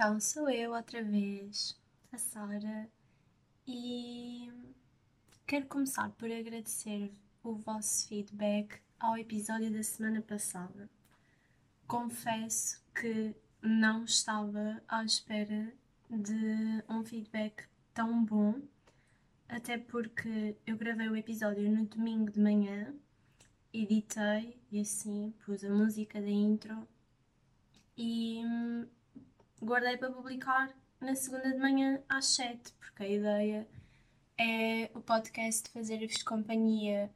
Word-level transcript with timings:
Então, 0.00 0.20
sou 0.20 0.48
eu 0.48 0.74
outra 0.74 1.02
vez, 1.02 1.76
a 2.12 2.18
Sara, 2.18 2.88
e 3.66 4.48
quero 5.44 5.66
começar 5.66 6.08
por 6.10 6.30
agradecer 6.30 7.12
o 7.42 7.56
vosso 7.56 8.06
feedback 8.06 8.80
ao 9.00 9.18
episódio 9.18 9.72
da 9.72 9.82
semana 9.82 10.22
passada. 10.22 10.88
Confesso 11.88 12.80
que 12.94 13.34
não 13.60 14.04
estava 14.04 14.80
à 14.86 15.02
espera 15.02 15.74
de 16.08 16.84
um 16.88 17.04
feedback 17.04 17.64
tão 17.92 18.24
bom, 18.24 18.54
até 19.48 19.78
porque 19.78 20.56
eu 20.64 20.76
gravei 20.76 21.08
o 21.08 21.16
episódio 21.16 21.68
no 21.68 21.84
domingo 21.86 22.30
de 22.30 22.38
manhã 22.38 22.94
editei 23.72 24.62
e 24.70 24.80
assim 24.80 25.34
pus 25.44 25.64
a 25.64 25.70
música 25.70 26.20
da 26.20 26.30
intro 26.30 26.86
e 27.96 28.44
guardei 29.62 29.96
para 29.96 30.10
publicar 30.10 30.70
na 31.00 31.14
segunda 31.14 31.52
de 31.52 31.58
manhã 31.58 32.02
às 32.08 32.26
7, 32.26 32.72
porque 32.74 33.02
a 33.02 33.08
ideia 33.08 33.68
é 34.38 34.90
o 34.94 35.00
podcast 35.00 35.68
fazer-vos 35.70 36.22
companhia 36.22 37.10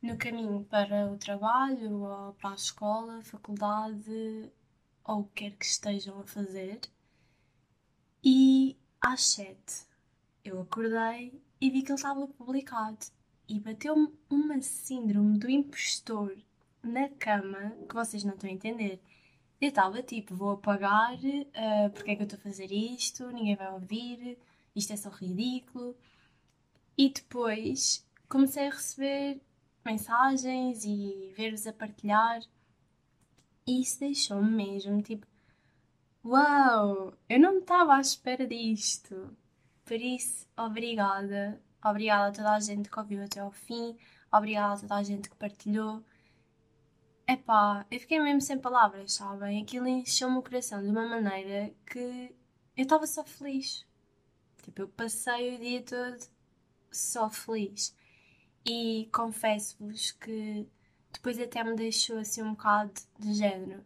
no 0.00 0.16
caminho 0.16 0.64
para 0.64 1.10
o 1.10 1.18
trabalho 1.18 2.02
ou 2.02 2.32
para 2.34 2.50
a 2.50 2.54
escola, 2.54 3.22
faculdade 3.22 4.50
ou 5.04 5.20
o 5.20 5.24
que 5.24 5.50
quer 5.50 5.56
que 5.56 5.64
estejam 5.64 6.20
a 6.20 6.26
fazer. 6.26 6.80
E 8.22 8.76
às 9.00 9.22
7 9.24 9.86
eu 10.44 10.60
acordei 10.60 11.42
e 11.60 11.70
vi 11.70 11.82
que 11.82 11.90
ele 11.90 11.96
estava 11.96 12.26
publicado 12.28 13.06
e 13.48 13.58
bateu-me 13.58 14.12
uma 14.30 14.60
síndrome 14.60 15.38
do 15.38 15.50
impostor 15.50 16.36
na 16.82 17.08
cama 17.08 17.72
que 17.88 17.94
vocês 17.94 18.22
não 18.22 18.34
estão 18.34 18.48
a 18.48 18.52
entender. 18.52 19.00
Eu 19.60 19.70
estava 19.70 20.02
tipo, 20.02 20.34
vou 20.34 20.52
apagar, 20.52 21.14
uh, 21.14 21.90
porque 21.92 22.12
é 22.12 22.16
que 22.16 22.22
eu 22.22 22.26
estou 22.26 22.38
a 22.38 22.42
fazer 22.42 22.70
isto, 22.72 23.26
ninguém 23.32 23.56
vai 23.56 23.72
ouvir, 23.72 24.38
isto 24.74 24.92
é 24.92 24.96
só 24.96 25.10
ridículo. 25.10 25.96
E 26.96 27.10
depois 27.10 28.06
comecei 28.28 28.68
a 28.68 28.70
receber 28.70 29.40
mensagens 29.84 30.84
e 30.84 31.32
ver-vos 31.36 31.66
a 31.66 31.72
partilhar. 31.72 32.40
E 33.66 33.82
isso 33.82 34.00
deixou-me 34.00 34.50
mesmo 34.50 35.02
tipo, 35.02 35.26
uau, 36.24 37.14
eu 37.28 37.40
não 37.40 37.58
estava 37.58 37.96
à 37.96 38.00
espera 38.00 38.46
disto. 38.46 39.36
Por 39.84 40.00
isso, 40.00 40.46
obrigada 40.56 41.60
Obrigada 41.84 42.28
a 42.28 42.32
toda 42.32 42.54
a 42.54 42.60
gente 42.60 42.90
que 42.90 42.98
ouviu 42.98 43.22
até 43.24 43.40
ao 43.40 43.52
fim. 43.52 43.96
Obrigada 44.32 44.74
a 44.74 44.78
toda 44.78 44.96
a 44.96 45.02
gente 45.02 45.30
que 45.30 45.36
partilhou. 45.36 46.02
Epá, 47.30 47.84
eu 47.90 48.00
fiquei 48.00 48.18
mesmo 48.20 48.40
sem 48.40 48.58
palavras, 48.58 49.12
sabem? 49.12 49.62
Aquilo 49.62 49.86
encheu-me 49.86 50.38
o 50.38 50.42
coração 50.42 50.82
de 50.82 50.88
uma 50.88 51.06
maneira 51.06 51.74
que 51.86 51.98
eu 52.74 52.82
estava 52.82 53.06
só 53.06 53.22
feliz. 53.22 53.86
Tipo, 54.62 54.82
eu 54.82 54.88
passei 54.88 55.54
o 55.54 55.58
dia 55.58 55.82
todo 55.82 56.18
só 56.90 57.28
feliz. 57.28 57.94
E 58.64 59.08
confesso-vos 59.12 60.12
que 60.12 60.66
depois 61.12 61.38
até 61.38 61.62
me 61.62 61.74
deixou 61.76 62.18
assim 62.18 62.42
um 62.42 62.52
bocado 62.52 62.94
de 63.18 63.34
género. 63.34 63.84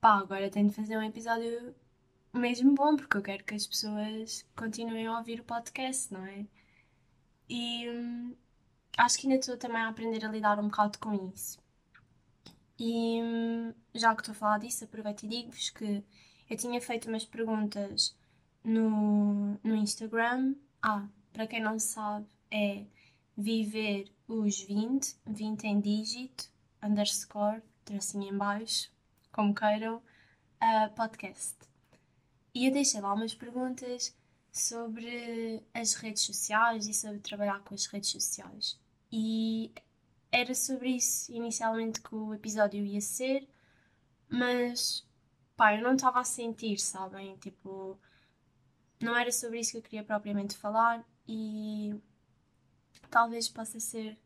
Pá, 0.00 0.18
agora 0.18 0.50
tenho 0.50 0.68
de 0.70 0.74
fazer 0.74 0.96
um 0.98 1.02
episódio 1.04 1.72
mesmo 2.34 2.74
bom, 2.74 2.96
porque 2.96 3.16
eu 3.16 3.22
quero 3.22 3.44
que 3.44 3.54
as 3.54 3.66
pessoas 3.66 4.44
continuem 4.56 5.06
a 5.06 5.18
ouvir 5.18 5.40
o 5.40 5.44
podcast, 5.44 6.12
não 6.12 6.26
é? 6.26 6.46
E 7.48 7.88
hum, 7.90 8.34
acho 8.98 9.18
que 9.18 9.26
ainda 9.28 9.38
estou 9.38 9.56
também 9.56 9.82
a 9.82 9.88
aprender 9.88 10.24
a 10.24 10.28
lidar 10.28 10.58
um 10.58 10.68
bocado 10.68 10.98
com 10.98 11.30
isso. 11.32 11.59
E 12.82 13.20
já 13.94 14.14
que 14.14 14.22
estou 14.22 14.32
a 14.32 14.34
falar 14.34 14.58
disso, 14.58 14.84
aproveito 14.84 15.24
e 15.24 15.28
digo-vos 15.28 15.68
que 15.68 16.02
eu 16.48 16.56
tinha 16.56 16.80
feito 16.80 17.10
umas 17.10 17.26
perguntas 17.26 18.16
no, 18.64 19.58
no 19.62 19.74
Instagram. 19.74 20.54
Ah, 20.80 21.06
para 21.30 21.46
quem 21.46 21.60
não 21.60 21.78
sabe, 21.78 22.26
é 22.50 22.86
viver 23.36 24.10
os 24.26 24.62
20, 24.62 25.14
20 25.26 25.64
em 25.64 25.78
dígito, 25.78 26.50
underscore, 26.82 27.62
tracinho 27.84 28.32
em 28.32 28.38
baixo, 28.38 28.90
como 29.30 29.54
queiram, 29.54 29.96
uh, 29.96 30.94
podcast. 30.96 31.58
E 32.54 32.66
eu 32.66 32.72
deixei 32.72 33.02
lá 33.02 33.12
umas 33.12 33.34
perguntas 33.34 34.16
sobre 34.50 35.62
as 35.74 35.92
redes 35.92 36.22
sociais 36.22 36.88
e 36.88 36.94
sobre 36.94 37.18
trabalhar 37.18 37.60
com 37.60 37.74
as 37.74 37.84
redes 37.84 38.08
sociais. 38.08 38.80
E 39.12 39.70
era 40.32 40.54
sobre 40.54 40.90
isso 40.90 41.32
inicialmente 41.32 42.00
que 42.00 42.14
o 42.14 42.34
episódio 42.34 42.84
ia 42.84 43.00
ser, 43.00 43.48
mas 44.28 45.06
pá, 45.56 45.74
eu 45.74 45.82
não 45.82 45.94
estava 45.94 46.20
a 46.20 46.24
sentir, 46.24 46.78
sabem? 46.78 47.36
Tipo, 47.38 47.98
não 49.00 49.16
era 49.16 49.32
sobre 49.32 49.60
isso 49.60 49.72
que 49.72 49.78
eu 49.78 49.82
queria 49.82 50.04
propriamente 50.04 50.56
falar 50.56 51.04
e 51.26 51.94
talvez 53.10 53.48
possa 53.48 53.80
ser 53.80 54.18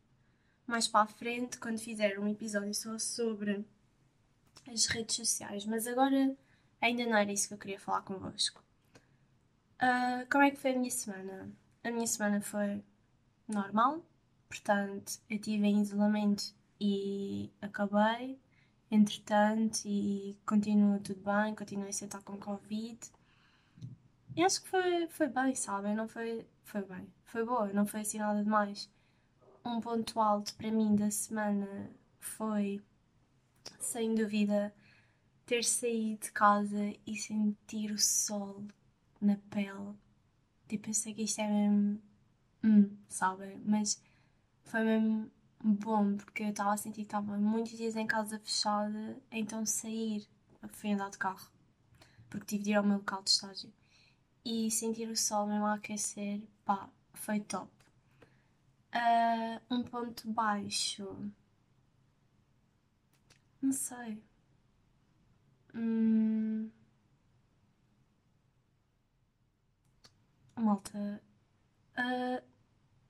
mais 0.67 0.87
para 0.87 1.01
a 1.01 1.07
frente 1.07 1.57
quando 1.57 1.79
fizer 1.79 2.19
um 2.19 2.27
episódio 2.27 2.73
só 2.73 2.97
sobre 2.97 3.65
as 4.67 4.85
redes 4.87 5.15
sociais, 5.15 5.65
mas 5.65 5.87
agora 5.87 6.35
ainda 6.81 7.05
não 7.05 7.17
era 7.17 7.31
isso 7.31 7.47
que 7.47 7.53
eu 7.53 7.57
queria 7.57 7.79
falar 7.79 8.01
convosco. 8.01 8.63
Uh, 9.75 10.29
como 10.31 10.43
é 10.43 10.51
que 10.51 10.57
foi 10.57 10.71
a 10.71 10.77
minha 10.77 10.91
semana? 10.91 11.51
A 11.83 11.91
minha 11.91 12.07
semana 12.07 12.41
foi 12.41 12.83
normal, 13.47 14.03
portanto, 14.49 15.19
eu 15.29 15.37
estive 15.37 15.65
em 15.65 15.81
isolamento 15.81 16.53
e 16.79 17.51
acabei, 17.61 18.39
entretanto, 18.91 19.81
e 19.85 20.37
continua 20.45 20.99
tudo 20.99 21.21
bem, 21.21 21.55
continuei 21.55 21.93
sem 21.93 22.07
estar 22.07 22.21
com 22.21 22.37
Covid. 22.37 22.99
E 24.35 24.43
acho 24.43 24.61
que 24.63 24.69
foi, 24.69 25.07
foi 25.07 25.27
bem, 25.27 25.55
sabem? 25.55 25.95
Não 25.95 26.07
foi, 26.07 26.45
foi 26.63 26.81
bem, 26.83 27.07
foi 27.25 27.45
boa, 27.45 27.71
não 27.73 27.85
foi 27.85 28.01
assim 28.01 28.19
nada 28.19 28.43
demais. 28.43 28.89
Um 29.65 29.81
ponto 29.81 30.19
alto 30.19 30.53
para 30.55 30.71
mim 30.71 30.95
da 30.95 31.09
semana 31.09 31.89
foi, 32.19 32.81
sem 33.79 34.13
dúvida, 34.13 34.73
ter 35.45 35.63
saído 35.63 36.21
de 36.21 36.31
casa 36.31 36.93
e 37.05 37.15
sentir 37.15 37.91
o 37.91 37.97
sol 37.99 38.65
na 39.21 39.37
pele. 39.49 39.95
Tipo, 40.67 40.89
eu 40.89 40.93
sei 40.93 41.13
que 41.13 41.23
isto 41.23 41.39
é 41.41 41.47
mesmo. 41.47 42.01
Hum, 42.63 42.97
sabem? 43.07 43.61
Mas 43.65 44.01
foi 44.65 44.83
mesmo 44.83 45.31
bom 45.63 46.17
porque 46.17 46.43
eu 46.43 46.49
estava 46.49 46.73
a 46.73 46.77
sentir 46.77 47.01
que 47.01 47.07
estava 47.07 47.37
muitos 47.37 47.77
dias 47.77 47.95
em 47.95 48.05
casa 48.07 48.39
fechada, 48.39 49.17
então 49.31 49.65
sair, 49.65 50.27
fui 50.69 50.91
andar 50.91 51.09
de 51.09 51.17
carro, 51.17 51.49
porque 52.29 52.45
tive 52.45 52.63
de 52.65 52.71
ir 52.71 52.75
ao 52.75 52.83
meu 52.83 52.97
local 52.97 53.23
de 53.23 53.29
estágio. 53.31 53.71
E 54.43 54.69
sentir 54.69 55.09
o 55.09 55.15
sol 55.17 55.47
mesmo 55.47 55.65
a 55.65 55.73
aquecer, 55.75 56.41
pá, 56.65 56.89
foi 57.13 57.39
top. 57.39 57.71
Uh, 58.93 59.75
um 59.75 59.83
ponto 59.83 60.29
baixo. 60.31 61.31
Não 63.61 63.71
sei. 63.73 64.21
Hum... 65.73 66.69
Malta, 70.55 71.21
uh, 71.97 72.43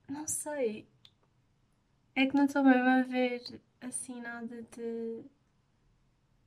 não 0.08 0.26
sei. 0.26 0.88
É 2.18 2.26
que 2.26 2.34
não 2.34 2.46
estou 2.46 2.64
mesmo 2.64 2.88
a 2.88 3.02
ver 3.02 3.60
assim 3.78 4.22
nada 4.22 4.62
de, 4.62 5.22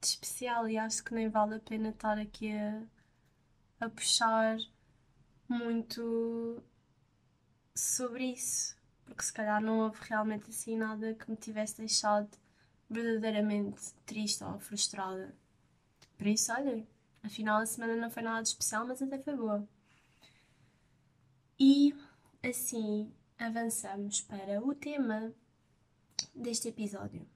de 0.02 0.08
especial 0.08 0.68
e 0.68 0.80
acho 0.80 1.04
que 1.04 1.14
nem 1.14 1.30
vale 1.30 1.56
a 1.56 1.60
pena 1.60 1.90
estar 1.90 2.18
aqui 2.18 2.52
a, 2.52 2.82
a 3.80 3.88
puxar 3.88 4.58
muito 5.48 6.64
sobre 7.76 8.32
isso, 8.32 8.76
porque 9.06 9.22
se 9.22 9.32
calhar 9.32 9.62
não 9.62 9.82
houve 9.82 10.00
realmente 10.10 10.50
assim 10.50 10.76
nada 10.76 11.14
que 11.14 11.30
me 11.30 11.38
tivesse 11.38 11.78
deixado 11.78 12.36
verdadeiramente 12.90 13.94
triste 14.08 14.44
ou 14.44 14.60
frustrada. 14.60 15.36
Por 16.18 16.26
isso, 16.26 16.52
olha, 16.52 16.84
afinal 17.22 17.62
a 17.62 17.66
semana 17.68 17.96
não 17.96 18.10
foi 18.10 18.24
nada 18.24 18.42
de 18.42 18.50
especial, 18.50 18.88
mas 18.88 19.04
até 19.04 19.20
foi 19.20 19.36
boa. 19.36 19.70
E 21.60 21.96
assim 22.44 23.14
avançamos 23.38 24.22
para 24.22 24.60
o 24.66 24.74
tema 24.74 25.32
deste 26.40 26.70
episódio, 26.70 27.28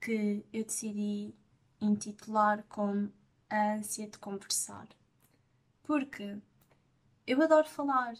que 0.00 0.44
eu 0.52 0.64
decidi 0.64 1.34
intitular 1.80 2.64
como 2.68 3.12
A 3.48 3.74
ânsia 3.74 4.08
de 4.08 4.18
conversar. 4.18 4.88
Porque 5.82 6.38
eu 7.26 7.40
adoro 7.42 7.68
falar 7.68 8.14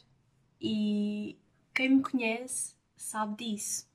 e 0.61 1.39
quem 1.75 1.97
me 1.97 2.03
conhece 2.03 2.77
sabe 2.97 3.44
disso. 3.44 3.89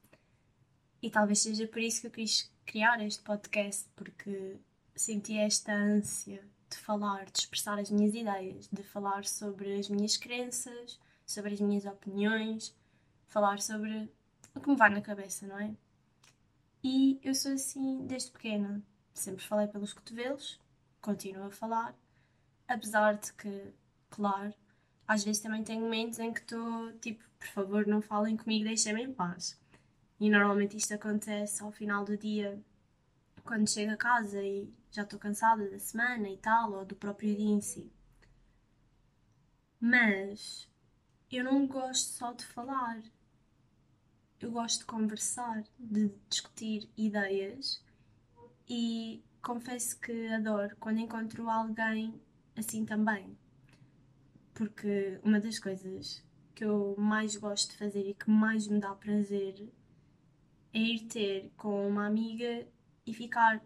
E 1.01 1.09
talvez 1.09 1.39
seja 1.39 1.67
por 1.67 1.79
isso 1.79 2.01
que 2.01 2.07
eu 2.07 2.11
quis 2.11 2.51
criar 2.65 3.01
este 3.05 3.23
podcast, 3.23 3.88
porque 3.95 4.57
senti 4.95 5.38
esta 5.38 5.71
ânsia 5.71 6.44
de 6.69 6.77
falar, 6.77 7.25
de 7.25 7.39
expressar 7.39 7.79
as 7.79 7.89
minhas 7.89 8.13
ideias, 8.13 8.67
de 8.67 8.83
falar 8.83 9.25
sobre 9.25 9.79
as 9.79 9.88
minhas 9.88 10.17
crenças, 10.17 10.99
sobre 11.25 11.53
as 11.53 11.61
minhas 11.61 11.85
opiniões, 11.85 12.75
falar 13.27 13.61
sobre 13.61 14.09
o 14.57 14.62
que 14.62 14.69
me 14.69 14.75
vai 14.75 14.89
na 14.89 15.01
cabeça, 15.01 15.48
não 15.48 15.59
é? 15.59 15.74
E 16.83 17.19
eu 17.24 17.33
sou 17.33 17.54
assim 17.54 18.06
desde 18.06 18.31
pequena. 18.31 18.81
Sempre 19.13 19.44
falei 19.44 19.68
pelos 19.68 19.94
cotovelos, 19.94 20.59
continuo 21.01 21.45
a 21.45 21.51
falar, 21.51 21.95
apesar 22.68 23.13
de 23.13 23.33
que, 23.33 23.74
claro, 24.09 24.54
às 25.07 25.24
vezes 25.24 25.42
também 25.42 25.63
tenho 25.63 25.81
momentos 25.81 26.19
em 26.19 26.31
que 26.33 26.42
estou 26.42 26.92
tipo, 27.00 27.24
por 27.39 27.48
favor, 27.48 27.88
não 27.88 28.01
falem 28.01 28.38
comigo, 28.38 28.65
deixem-me 28.65 29.04
em 29.04 29.13
paz. 29.13 29.59
E 30.19 30.30
normalmente 30.30 30.77
isto 30.77 30.94
acontece 30.94 31.63
ao 31.63 31.71
final 31.71 32.04
do 32.04 32.18
dia, 32.18 32.62
quando 33.44 33.69
chego 33.69 33.92
a 33.94 33.98
casa 33.98 34.42
e 34.44 34.71
já 34.92 35.04
estou 35.04 35.19
cansada 35.19 35.69
da 35.69 35.80
semana 35.80 36.30
e 36.30 36.38
tal, 36.38 36.74
ou 36.74 36.86
do 36.86 36.95
próprio 36.95 37.36
dia 37.36 37.50
em 37.50 37.62
si. 37.62 37.92
Mas 39.80 40.68
eu 41.31 41.44
não 41.44 41.68
gosto 41.68 42.09
só 42.18 42.33
de 42.33 42.45
falar. 42.45 43.01
Eu 44.39 44.51
gosto 44.51 44.81
de 44.81 44.85
conversar, 44.85 45.63
de 45.79 46.11
discutir 46.29 46.87
ideias 46.95 47.83
e 48.69 49.23
confesso 49.41 49.99
que 49.99 50.27
adoro 50.27 50.75
quando 50.77 50.99
encontro 50.99 51.49
alguém 51.49 52.21
assim 52.55 52.85
também. 52.85 53.35
Porque 54.53 55.19
uma 55.23 55.39
das 55.39 55.57
coisas 55.57 56.23
que 56.53 56.63
eu 56.63 56.95
mais 56.97 57.35
gosto 57.35 57.71
de 57.71 57.77
fazer 57.77 58.09
e 58.09 58.13
que 58.13 58.29
mais 58.29 58.67
me 58.67 58.79
dá 58.79 58.93
prazer 58.93 59.71
é 60.71 60.79
ir 60.79 61.07
ter 61.07 61.51
com 61.57 61.87
uma 61.87 62.05
amiga 62.05 62.67
e 63.05 63.13
ficar 63.13 63.63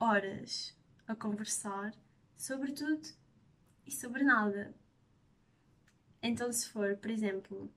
horas 0.00 0.74
a 1.06 1.14
conversar 1.14 1.92
sobre 2.36 2.72
tudo 2.72 3.06
e 3.86 3.90
sobre 3.92 4.24
nada. 4.24 4.74
Então, 6.22 6.50
se 6.52 6.68
for, 6.68 6.96
por 6.96 7.10
exemplo, 7.10 7.70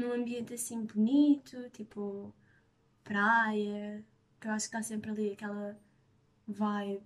num 0.00 0.12
ambiente 0.12 0.54
assim 0.54 0.84
bonito, 0.84 1.68
tipo 1.70 2.34
praia, 3.04 4.04
que 4.40 4.46
eu 4.46 4.52
acho 4.52 4.70
que 4.70 4.76
está 4.76 4.82
sempre 4.82 5.10
ali 5.10 5.32
aquela 5.32 5.78
vibe 6.46 7.02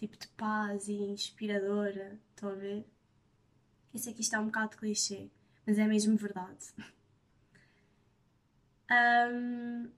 tipo 0.00 0.16
de 0.16 0.28
paz 0.28 0.88
e 0.88 0.94
inspiradora, 0.94 2.18
estão 2.30 2.50
a 2.50 2.54
ver? 2.54 2.86
Que 3.92 4.20
isto 4.20 4.34
é 4.34 4.38
um 4.38 4.46
bocado 4.46 4.78
clichê, 4.78 5.30
mas 5.66 5.78
é 5.78 5.86
mesmo 5.86 6.16
verdade. 6.16 6.72
um, 8.90 9.90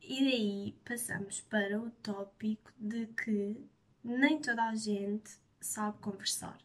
e 0.00 0.24
daí 0.24 0.74
passamos 0.86 1.42
para 1.42 1.78
o 1.78 1.90
tópico 1.90 2.72
de 2.78 3.08
que 3.08 3.68
nem 4.02 4.40
toda 4.40 4.70
a 4.70 4.74
gente 4.74 5.38
sabe 5.60 5.98
conversar. 5.98 6.58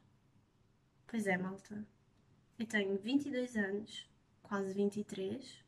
Pois 1.07 1.27
é, 1.27 1.37
malta. 1.37 1.85
Eu 2.57 2.65
tenho 2.65 2.97
22 2.97 3.57
anos, 3.57 4.09
quase 4.53 4.71
23, 4.71 5.65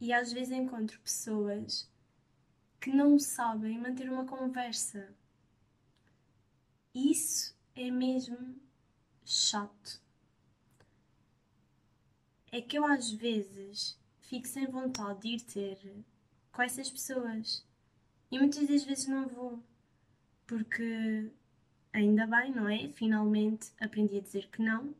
e 0.00 0.14
às 0.14 0.32
vezes 0.32 0.50
encontro 0.50 0.98
pessoas 1.00 1.86
que 2.80 2.88
não 2.88 3.18
sabem 3.18 3.78
manter 3.78 4.08
uma 4.08 4.24
conversa. 4.24 5.14
Isso 6.94 7.54
é 7.74 7.90
mesmo 7.90 8.56
chato. 9.26 10.00
É 12.50 12.62
que 12.62 12.78
eu 12.78 12.86
às 12.86 13.10
vezes 13.10 14.00
fico 14.22 14.48
sem 14.48 14.66
vontade 14.68 15.20
de 15.20 15.28
ir 15.28 15.40
ter 15.42 15.78
com 16.50 16.62
essas 16.62 16.90
pessoas. 16.90 17.62
E 18.30 18.38
muitas 18.38 18.66
das 18.68 18.84
vezes 18.84 19.06
não 19.06 19.28
vou, 19.28 19.62
porque 20.46 21.30
ainda 21.92 22.26
bem, 22.26 22.52
não 22.52 22.70
é? 22.70 22.88
Finalmente 22.88 23.70
aprendi 23.78 24.16
a 24.16 24.22
dizer 24.22 24.48
que 24.48 24.62
não 24.62 24.94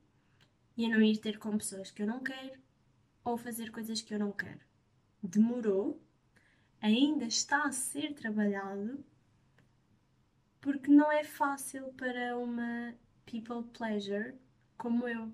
e 0.77 0.85
a 0.85 0.91
não 0.91 1.01
ir 1.01 1.17
ter 1.17 1.39
com 1.39 1.57
pessoas 1.57 1.91
que 1.91 2.03
eu 2.03 2.07
não 2.07 2.23
quero 2.23 2.62
ou 3.25 3.37
fazer 3.37 3.71
coisas 3.71 4.03
que 4.03 4.15
eu 4.15 4.19
não 4.19 4.33
quero. 4.33 4.61
Demorou, 5.23 6.01
ainda 6.81 7.25
está 7.25 7.65
a 7.65 7.73
ser 7.73 8.15
trabalhado, 8.15 9.05
porque 10.61 10.91
não 10.91 11.11
é 11.11 11.25
fácil 11.25 11.93
para 11.95 12.37
uma 12.37 12.95
people 13.25 13.63
pleasure 13.73 14.35
como 14.77 15.09
eu, 15.09 15.33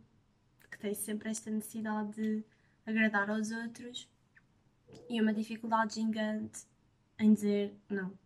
que 0.71 0.79
tem 0.79 0.95
sempre 0.95 1.31
esta 1.31 1.51
necessidade 1.51 2.13
de 2.13 2.45
agradar 2.85 3.31
aos 3.31 3.51
outros 3.51 4.11
e 5.09 5.21
uma 5.21 5.33
dificuldade 5.33 5.95
gigante 5.95 6.67
em 7.19 7.33
dizer 7.33 7.75
não. 7.89 8.19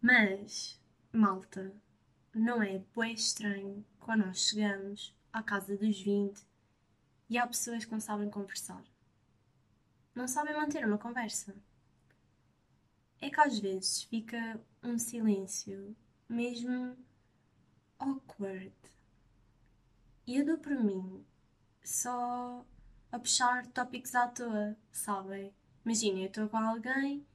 Mas, 0.00 0.80
malta, 1.12 1.72
não 2.34 2.62
é 2.62 2.82
bem 2.96 3.14
estranho 3.14 3.84
quando 3.98 4.26
nós 4.26 4.48
chegamos 4.48 5.14
à 5.32 5.42
casa 5.42 5.76
dos 5.76 6.00
20 6.00 6.47
e 7.28 7.36
há 7.36 7.46
pessoas 7.46 7.84
que 7.84 7.92
não 7.92 8.00
sabem 8.00 8.30
conversar. 8.30 8.82
Não 10.14 10.26
sabem 10.26 10.56
manter 10.56 10.84
uma 10.84 10.98
conversa. 10.98 11.54
É 13.20 13.30
que 13.30 13.40
às 13.40 13.58
vezes 13.58 14.02
fica 14.04 14.60
um 14.82 14.98
silêncio 14.98 15.96
mesmo 16.28 16.96
awkward. 17.98 18.72
E 20.26 20.36
eu 20.36 20.44
dou 20.44 20.58
por 20.58 20.72
mim 20.72 21.24
só 21.82 22.64
a 23.10 23.18
puxar 23.18 23.66
tópicos 23.68 24.14
à 24.14 24.28
toa, 24.28 24.76
sabem? 24.92 25.52
Imagina, 25.84 26.20
eu 26.20 26.26
estou 26.26 26.48
com 26.48 26.58
alguém 26.58 27.26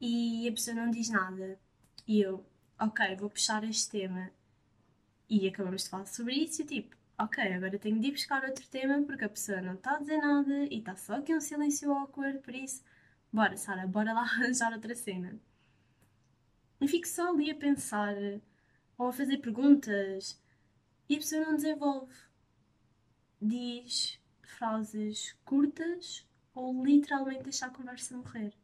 e 0.00 0.48
a 0.48 0.52
pessoa 0.52 0.74
não 0.74 0.90
diz 0.90 1.08
nada. 1.10 1.60
E 2.06 2.20
eu, 2.20 2.44
ok, 2.78 3.16
vou 3.16 3.30
puxar 3.30 3.62
este 3.64 3.90
tema. 3.90 4.30
E 5.28 5.46
acabamos 5.46 5.84
de 5.84 5.90
falar 5.90 6.06
sobre 6.06 6.34
isso 6.34 6.62
e 6.62 6.64
tipo, 6.64 6.96
ok, 7.20 7.38
agora 7.52 7.78
tenho 7.78 8.00
de 8.00 8.08
ir 8.08 8.12
buscar 8.12 8.42
outro 8.44 8.66
tema 8.68 9.02
porque 9.02 9.24
a 9.24 9.28
pessoa 9.28 9.60
não 9.60 9.74
está 9.74 9.96
a 9.96 9.98
dizer 9.98 10.18
nada 10.18 10.64
e 10.70 10.78
está 10.78 10.96
só 10.96 11.16
aqui 11.16 11.34
um 11.34 11.40
silêncio 11.40 11.92
awkward, 11.92 12.38
por 12.40 12.54
isso, 12.54 12.82
bora, 13.32 13.56
Sara, 13.56 13.86
bora 13.86 14.12
lá 14.14 14.22
arranjar 14.24 14.72
outra 14.72 14.94
cena. 14.94 15.38
E 16.80 16.88
fico 16.88 17.06
só 17.06 17.30
ali 17.30 17.50
a 17.50 17.54
pensar 17.54 18.14
ou 18.96 19.08
a 19.08 19.12
fazer 19.12 19.38
perguntas 19.38 20.40
e 21.08 21.14
a 21.14 21.18
pessoa 21.18 21.44
não 21.44 21.56
desenvolve. 21.56 22.14
Diz 23.40 24.18
frases 24.42 25.36
curtas 25.44 26.26
ou 26.54 26.84
literalmente 26.84 27.44
deixar 27.44 27.66
a 27.66 27.70
conversa 27.70 28.16
morrer. 28.16 28.54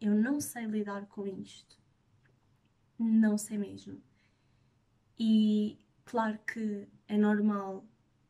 Eu 0.00 0.14
não 0.14 0.40
sei 0.40 0.66
lidar 0.66 1.06
com 1.06 1.26
isto. 1.26 1.78
Não 2.98 3.38
sei 3.38 3.56
mesmo. 3.56 4.02
E 5.18 5.78
claro 6.04 6.38
que 6.46 6.86
é 7.08 7.16
normal 7.16 7.84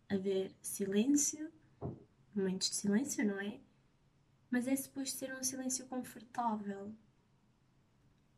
haver 0.08 0.54
silêncio, 0.62 1.52
momentos 2.34 2.70
de 2.70 2.76
silêncio, 2.76 3.26
não 3.26 3.40
é? 3.40 3.60
Mas 4.50 4.66
é 4.66 4.74
suposto 4.74 5.18
ser 5.18 5.34
um 5.34 5.42
silêncio 5.42 5.86
confortável. 5.86 6.94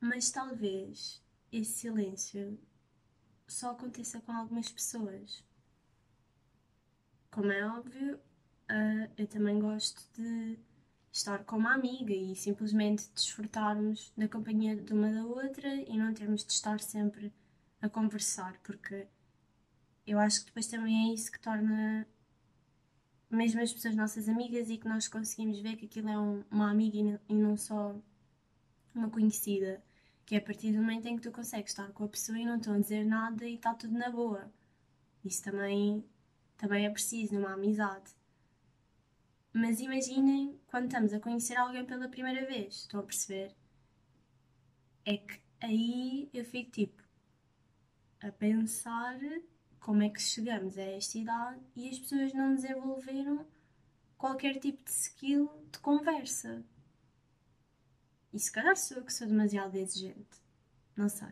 Mas 0.00 0.30
talvez 0.30 1.22
esse 1.52 1.72
silêncio 1.72 2.58
só 3.46 3.72
aconteça 3.72 4.20
com 4.20 4.32
algumas 4.32 4.72
pessoas. 4.72 5.44
Como 7.30 7.52
é 7.52 7.64
óbvio, 7.66 8.16
uh, 8.16 9.12
eu 9.16 9.26
também 9.28 9.60
gosto 9.60 10.02
de 10.14 10.58
estar 11.12 11.44
com 11.44 11.56
uma 11.56 11.74
amiga 11.74 12.14
e 12.14 12.34
simplesmente 12.34 13.10
desfrutarmos 13.14 14.12
da 14.16 14.28
companhia 14.28 14.74
de 14.74 14.92
uma 14.92 15.12
da 15.12 15.24
outra 15.24 15.68
e 15.74 15.96
não 15.96 16.14
termos 16.14 16.44
de 16.44 16.52
estar 16.52 16.80
sempre 16.80 17.32
a 17.80 17.88
conversar, 17.88 18.58
porque 18.62 19.06
eu 20.10 20.18
acho 20.18 20.40
que 20.40 20.46
depois 20.46 20.66
também 20.66 21.10
é 21.10 21.14
isso 21.14 21.30
que 21.30 21.38
torna 21.38 22.04
mesmo 23.30 23.60
as 23.60 23.72
pessoas 23.72 23.94
nossas 23.94 24.28
amigas 24.28 24.68
e 24.68 24.76
que 24.76 24.88
nós 24.88 25.06
conseguimos 25.06 25.60
ver 25.60 25.76
que 25.76 25.86
aquilo 25.86 26.08
é 26.08 26.18
um, 26.18 26.44
uma 26.50 26.68
amiga 26.68 27.20
e 27.28 27.32
não 27.32 27.56
só 27.56 27.94
uma 28.92 29.08
conhecida. 29.08 29.80
Que 30.26 30.34
é 30.34 30.38
a 30.38 30.40
partir 30.40 30.72
do 30.72 30.78
momento 30.78 31.06
em 31.06 31.14
que 31.14 31.22
tu 31.22 31.30
consegues 31.30 31.70
estar 31.70 31.92
com 31.92 32.04
a 32.04 32.08
pessoa 32.08 32.36
e 32.36 32.44
não 32.44 32.56
estão 32.56 32.74
a 32.74 32.78
dizer 32.80 33.04
nada 33.04 33.44
e 33.46 33.54
está 33.54 33.72
tudo 33.72 33.96
na 33.96 34.10
boa. 34.10 34.52
Isso 35.24 35.44
também 35.44 36.04
também 36.56 36.86
é 36.86 36.90
preciso 36.90 37.34
numa 37.34 37.52
amizade. 37.52 38.10
Mas 39.52 39.78
imaginem 39.78 40.58
quando 40.66 40.86
estamos 40.86 41.12
a 41.12 41.20
conhecer 41.20 41.54
alguém 41.54 41.84
pela 41.86 42.08
primeira 42.08 42.44
vez, 42.46 42.78
estão 42.78 42.98
a 42.98 43.04
perceber? 43.04 43.54
É 45.04 45.16
que 45.16 45.40
aí 45.60 46.28
eu 46.34 46.44
fico 46.44 46.72
tipo 46.72 47.02
a 48.20 48.32
pensar 48.32 49.18
como 49.80 50.02
é 50.02 50.10
que 50.10 50.20
chegamos 50.20 50.78
a 50.78 50.82
esta 50.82 51.18
idade 51.18 51.60
e 51.74 51.88
as 51.88 51.98
pessoas 51.98 52.32
não 52.34 52.54
desenvolveram 52.54 53.46
qualquer 54.16 54.58
tipo 54.60 54.84
de 54.84 54.90
skill 54.90 55.50
de 55.72 55.78
conversa. 55.78 56.62
E 58.32 58.38
se 58.38 58.52
calhar 58.52 58.76
sou 58.76 58.98
eu 58.98 59.04
que 59.04 59.12
sou 59.12 59.26
demasiado 59.26 59.74
exigente. 59.76 60.38
Não 60.94 61.08
sei. 61.08 61.28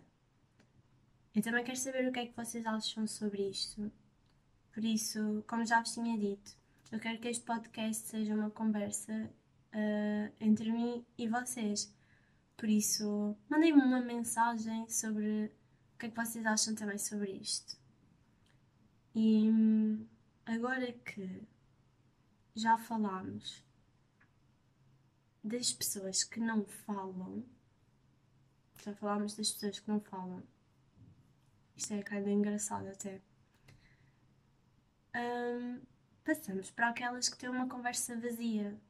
Eu 1.34 1.42
também 1.42 1.62
quero 1.62 1.76
saber 1.78 2.08
o 2.08 2.12
que 2.12 2.20
é 2.20 2.26
que 2.26 2.36
vocês 2.36 2.66
acham 2.66 3.06
sobre 3.06 3.48
isto. 3.48 3.92
Por 4.72 4.84
isso, 4.84 5.44
como 5.46 5.64
já 5.64 5.80
vos 5.80 5.92
tinha 5.92 6.18
dito, 6.18 6.56
eu 6.90 6.98
quero 6.98 7.18
que 7.20 7.28
este 7.28 7.44
podcast 7.44 8.08
seja 8.08 8.34
uma 8.34 8.50
conversa 8.50 9.12
uh, 9.12 10.32
entre 10.40 10.72
mim 10.72 11.04
e 11.16 11.28
vocês. 11.28 11.94
Por 12.56 12.68
isso, 12.68 13.36
mandem-me 13.48 13.82
uma 13.82 14.00
mensagem 14.00 14.88
sobre 14.88 15.52
o 15.94 15.98
que 15.98 16.06
é 16.06 16.10
que 16.10 16.16
vocês 16.16 16.44
acham 16.46 16.74
também 16.74 16.98
sobre 16.98 17.32
isto. 17.32 17.76
E 19.20 19.50
agora 20.46 20.92
que 20.92 21.42
já 22.54 22.78
falámos 22.78 23.64
das 25.42 25.72
pessoas 25.72 26.22
que 26.22 26.38
não 26.38 26.64
falam, 26.64 27.44
já 28.80 28.94
falámos 28.94 29.34
das 29.34 29.50
pessoas 29.50 29.80
que 29.80 29.88
não 29.88 30.00
falam, 30.00 30.40
isto 31.76 31.94
é 31.94 32.02
kind 32.04 32.28
engraçado 32.28 32.86
até. 32.86 33.20
Um, 35.16 35.80
passamos 36.22 36.70
para 36.70 36.90
aquelas 36.90 37.28
que 37.28 37.38
têm 37.38 37.48
uma 37.48 37.68
conversa 37.68 38.16
vazia. 38.20 38.80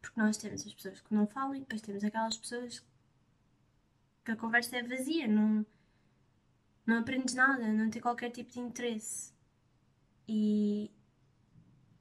Porque 0.00 0.20
nós 0.20 0.36
temos 0.36 0.64
as 0.64 0.72
pessoas 0.72 1.00
que 1.00 1.12
não 1.12 1.26
falam 1.26 1.56
e 1.56 1.60
depois 1.60 1.82
temos 1.82 2.04
aquelas 2.04 2.38
pessoas 2.38 2.80
que 4.24 4.30
a 4.30 4.36
conversa 4.36 4.76
é 4.76 4.84
vazia, 4.84 5.26
não, 5.26 5.66
não 6.86 6.98
aprendes 6.98 7.34
nada, 7.34 7.66
não 7.72 7.90
tem 7.90 8.00
qualquer 8.00 8.30
tipo 8.30 8.52
de 8.52 8.60
interesse. 8.60 9.32
E 10.28 10.90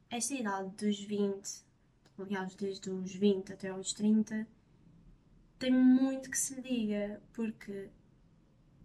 esta 0.10 0.34
idade 0.34 0.70
dos 0.76 1.00
20, 1.00 1.64
aliás, 2.20 2.56
desde 2.56 2.90
os 2.90 3.14
20 3.14 3.54
até 3.54 3.70
aos 3.70 3.94
30, 3.94 4.48
tem 5.58 5.72
muito 5.72 6.30
que 6.30 6.38
se 6.38 6.62
diga, 6.62 7.22
porque 7.34 7.90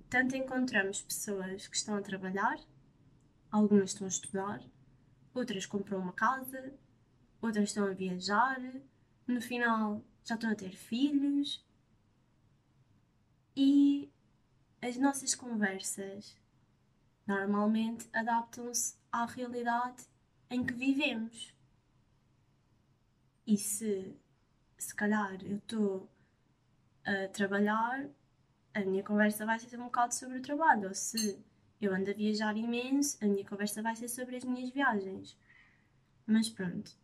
tanto 0.08 0.36
encontramos 0.36 1.02
pessoas 1.02 1.68
que 1.68 1.76
estão 1.76 1.96
a 1.96 2.02
trabalhar, 2.02 2.58
algumas 3.50 3.90
estão 3.90 4.06
a 4.06 4.08
estudar, 4.08 4.62
outras 5.34 5.66
compram 5.66 5.98
uma 5.98 6.12
casa, 6.12 6.74
outras 7.40 7.68
estão 7.68 7.86
a 7.86 7.92
viajar, 7.92 8.58
no 9.26 9.40
final 9.40 10.02
já 10.24 10.34
estão 10.34 10.50
a 10.50 10.54
ter 10.54 10.74
filhos. 10.74 11.64
E 13.56 14.10
as 14.82 14.96
nossas 14.96 15.34
conversas 15.34 16.36
normalmente 17.26 18.08
adaptam-se 18.12 18.96
à 19.12 19.26
realidade 19.26 20.04
em 20.50 20.64
que 20.64 20.72
vivemos. 20.72 21.54
E 23.46 23.56
se, 23.56 24.16
se 24.78 24.94
calhar, 24.94 25.38
eu 25.44 25.58
estou 25.58 26.08
a 27.04 27.28
trabalhar, 27.28 28.08
a 28.74 28.80
minha 28.80 29.02
conversa 29.02 29.44
vai 29.44 29.58
ser 29.58 29.78
um 29.78 29.84
bocado 29.84 30.14
sobre 30.14 30.38
o 30.38 30.42
trabalho. 30.42 30.88
Ou 30.88 30.94
se 30.94 31.44
eu 31.80 31.94
ando 31.94 32.10
a 32.10 32.14
viajar 32.14 32.56
imenso, 32.56 33.18
a 33.22 33.26
minha 33.26 33.46
conversa 33.46 33.82
vai 33.82 33.94
ser 33.96 34.08
sobre 34.08 34.36
as 34.36 34.44
minhas 34.44 34.70
viagens. 34.70 35.36
Mas 36.26 36.48
pronto. 36.48 36.96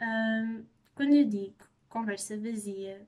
Um, 0.00 0.64
quando 0.94 1.14
eu 1.14 1.28
digo 1.28 1.64
conversa 1.88 2.38
vazia, 2.38 3.06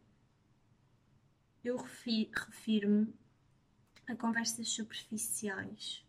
eu 1.64 1.76
refiro-me 1.76 3.14
a 4.06 4.14
conversas 4.14 4.68
superficiais. 4.68 6.04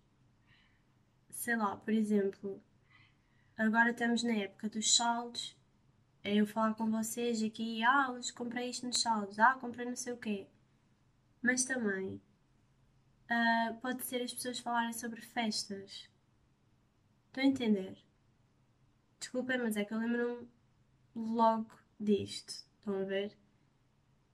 Sei 1.30 1.56
lá, 1.56 1.78
por 1.78 1.94
exemplo, 1.94 2.62
agora 3.58 3.92
estamos 3.92 4.24
na 4.24 4.34
época 4.34 4.70
dos 4.70 4.96
saldos, 4.96 5.56
é 6.24 6.36
eu 6.36 6.48
falar 6.48 6.74
com 6.74 6.90
vocês 6.90 7.42
aqui, 7.44 7.84
ah, 7.84 8.12
hoje 8.12 8.34
comprei 8.34 8.70
isto 8.70 8.86
nos 8.88 9.02
saldos, 9.02 9.40
ah, 9.40 9.54
comprei 9.56 9.86
não 9.86 9.96
sei 9.96 10.14
o 10.14 10.18
quê. 10.18 10.48
Mas 11.42 11.64
também 11.64 12.22
uh, 13.30 13.76
pode 13.82 14.04
ser 14.04 14.22
as 14.24 14.34
pessoas 14.34 14.60
falarem 14.60 14.94
sobre 14.94 15.22
festas. 15.22 16.10
Estão 17.28 17.44
a 17.44 17.48
entender? 17.48 17.98
Desculpem, 19.20 19.60
mas 19.60 19.78
é 19.78 19.86
que 19.86 19.94
eu 19.94 20.00
lembro-me 20.00 20.48
logo 21.16 21.72
disto. 22.00 22.66
Estão 22.80 23.02
a 23.02 23.04
ver? 23.04 23.38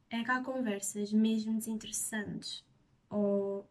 É 0.09 0.23
que 0.23 0.31
há 0.31 0.41
conversas 0.43 1.11
mesmo 1.11 1.57
desinteressantes. 1.57 2.63
Ou, 3.11 3.69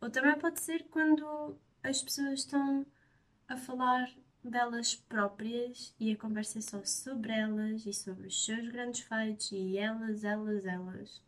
ou 0.00 0.10
também 0.10 0.38
pode 0.38 0.60
ser 0.60 0.84
quando 0.84 1.58
as 1.82 2.02
pessoas 2.02 2.40
estão 2.40 2.86
a 3.48 3.56
falar 3.56 4.14
delas 4.44 4.94
próprias 4.94 5.94
e 5.98 6.12
a 6.12 6.16
conversa 6.16 6.58
é 6.58 6.62
só 6.62 6.84
sobre 6.84 7.32
elas 7.32 7.86
e 7.86 7.92
sobre 7.92 8.28
os 8.28 8.44
seus 8.44 8.68
grandes 8.68 9.00
feitos 9.00 9.50
e 9.52 9.78
elas, 9.78 10.22
elas, 10.22 10.66
elas. 10.66 11.22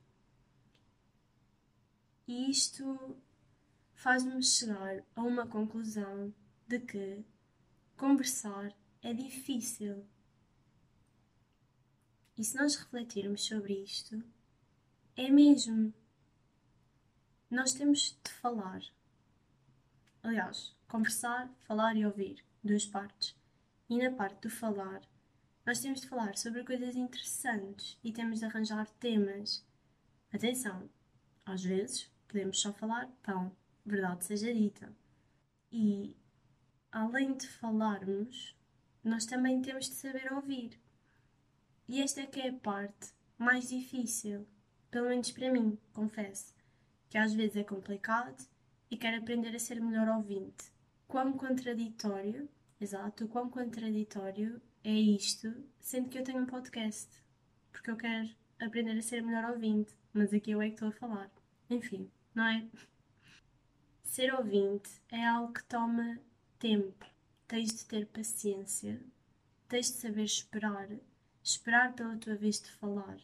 E 2.29 2.51
isto 2.51 3.17
faz-me 3.95 4.43
chegar 4.43 5.03
a 5.17 5.23
uma 5.23 5.47
conclusão 5.47 6.33
de 6.69 6.79
que 6.79 7.25
conversar 7.97 8.75
é 9.03 9.15
difícil. 9.15 10.07
E 12.37 12.45
se 12.45 12.57
nós 12.57 12.77
refletirmos 12.77 13.45
sobre 13.45 13.83
isto, 13.83 14.23
é 15.17 15.31
mesmo. 15.31 15.93
Nós 17.53 17.75
temos 17.75 18.19
de 18.25 18.31
falar. 18.31 18.81
Aliás, 20.23 20.75
conversar, 20.89 21.51
falar 21.67 21.95
e 21.99 22.07
ouvir, 22.07 22.43
duas 22.65 22.87
partes. 22.87 23.37
E 23.91 23.99
na 23.99 24.11
parte 24.11 24.41
do 24.41 24.49
falar, 24.49 25.03
nós 25.67 25.79
temos 25.79 26.01
de 26.01 26.09
falar 26.09 26.35
sobre 26.39 26.65
coisas 26.65 26.97
interessantes 26.97 27.99
e 28.03 28.11
temos 28.11 28.39
de 28.39 28.47
arranjar 28.47 28.89
temas. 28.93 29.63
Atenção, 30.33 30.89
às 31.45 31.63
vezes 31.63 32.11
podemos 32.27 32.59
só 32.59 32.73
falar 32.73 33.11
pão, 33.23 33.55
verdade 33.85 34.25
seja 34.25 34.55
dita. 34.55 34.91
E 35.71 36.17
além 36.91 37.37
de 37.37 37.47
falarmos, 37.47 38.57
nós 39.05 39.27
também 39.27 39.61
temos 39.61 39.91
de 39.91 39.95
saber 39.97 40.33
ouvir. 40.33 40.81
E 41.87 42.01
esta 42.01 42.23
é 42.23 42.27
que 42.27 42.41
é 42.41 42.49
a 42.49 42.55
parte 42.55 43.13
mais 43.37 43.69
difícil, 43.69 44.49
pelo 44.91 45.11
menos 45.11 45.31
para 45.33 45.53
mim, 45.53 45.79
confesso, 45.93 46.55
que 47.13 47.19
às 47.19 47.35
vezes 47.35 47.57
é 47.57 47.63
complicado 47.63 48.43
e 48.91 48.97
quero 48.97 49.19
aprender 49.19 49.55
a 49.55 49.59
ser 49.59 49.79
melhor 49.79 50.09
ouvinte. 50.09 50.73
Quão 51.07 51.35
contraditório, 51.35 52.49
exato, 52.81 53.29
quão 53.29 53.51
contraditório 53.51 54.63
é 54.83 54.95
isto, 54.95 55.55
sendo 55.79 56.09
que 56.09 56.17
eu 56.17 56.25
tenho 56.25 56.41
um 56.41 56.47
podcast, 56.47 57.11
porque 57.71 57.91
eu 57.91 57.99
quero 57.99 58.31
aprender 58.59 58.97
a 58.99 59.03
ser 59.03 59.23
melhor 59.23 59.51
ouvinte, 59.51 59.95
mas 60.11 60.33
aqui 60.33 60.53
eu 60.53 60.63
é 60.63 60.69
que 60.69 60.77
estou 60.77 60.89
a 60.89 60.93
falar. 60.93 61.31
Enfim 61.69 62.11
não 62.35 62.47
é? 62.47 62.67
Ser 64.03 64.33
ouvinte 64.33 64.91
é 65.11 65.23
algo 65.23 65.53
que 65.53 65.65
toma 65.65 66.19
tempo. 66.59 67.05
Tens 67.47 67.75
de 67.75 67.85
ter 67.85 68.07
paciência, 68.07 68.99
tens 69.69 69.89
de 69.89 69.99
saber 69.99 70.25
esperar, 70.25 70.89
esperar 71.45 71.93
pela 71.93 72.17
tua 72.17 72.35
vez 72.35 72.59
de 72.59 72.71
falar. 72.71 73.19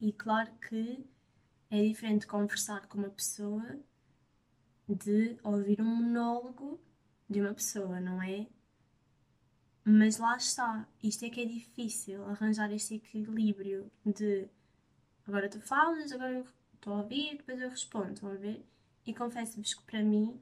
E 0.00 0.12
claro 0.12 0.50
que 0.68 1.06
é 1.76 1.82
diferente 1.82 2.26
conversar 2.26 2.86
com 2.86 2.98
uma 2.98 3.10
pessoa 3.10 3.80
de 4.88 5.36
ouvir 5.42 5.80
um 5.80 5.84
monólogo 5.84 6.80
de 7.28 7.40
uma 7.40 7.52
pessoa, 7.52 8.00
não 8.00 8.22
é? 8.22 8.46
Mas 9.84 10.18
lá 10.18 10.36
está, 10.36 10.88
isto 11.02 11.24
é 11.24 11.30
que 11.30 11.40
é 11.40 11.44
difícil 11.44 12.24
arranjar 12.26 12.72
este 12.72 12.94
equilíbrio 12.94 13.90
de 14.06 14.48
agora 15.26 15.48
tu 15.48 15.60
falas, 15.60 16.12
agora 16.12 16.32
eu 16.32 16.46
estou 16.74 16.92
a 16.92 17.02
ouvir, 17.02 17.38
depois 17.38 17.60
eu 17.60 17.68
respondo, 17.68 18.12
estão 18.12 18.30
a 18.30 18.36
ver? 18.36 18.64
E 19.04 19.12
confesso-vos 19.12 19.74
que 19.74 19.82
para 19.82 20.02
mim 20.02 20.40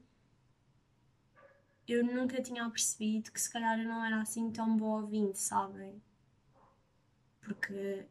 eu 1.89 2.05
nunca 2.05 2.43
tinha 2.43 2.69
percebido 2.69 3.33
que 3.33 3.41
se 3.41 3.51
calhar 3.51 3.81
eu 3.81 3.89
não 3.89 4.05
era 4.05 4.21
assim 4.21 4.51
tão 4.53 4.77
boa 4.77 5.01
ouvinte, 5.01 5.39
sabem? 5.39 6.01
Porque 7.41 8.07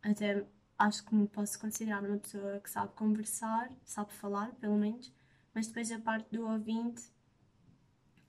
até 0.00 0.46
acho 0.78 1.04
que 1.04 1.14
me 1.14 1.26
posso 1.28 1.58
considerar 1.58 2.02
uma 2.02 2.18
pessoa 2.18 2.60
que 2.60 2.70
sabe 2.70 2.92
conversar, 2.94 3.70
sabe 3.84 4.12
falar, 4.12 4.54
pelo 4.56 4.76
menos, 4.76 5.12
mas 5.54 5.66
depois 5.66 5.90
a 5.90 5.98
parte 5.98 6.30
do 6.36 6.46
ouvinte 6.46 7.10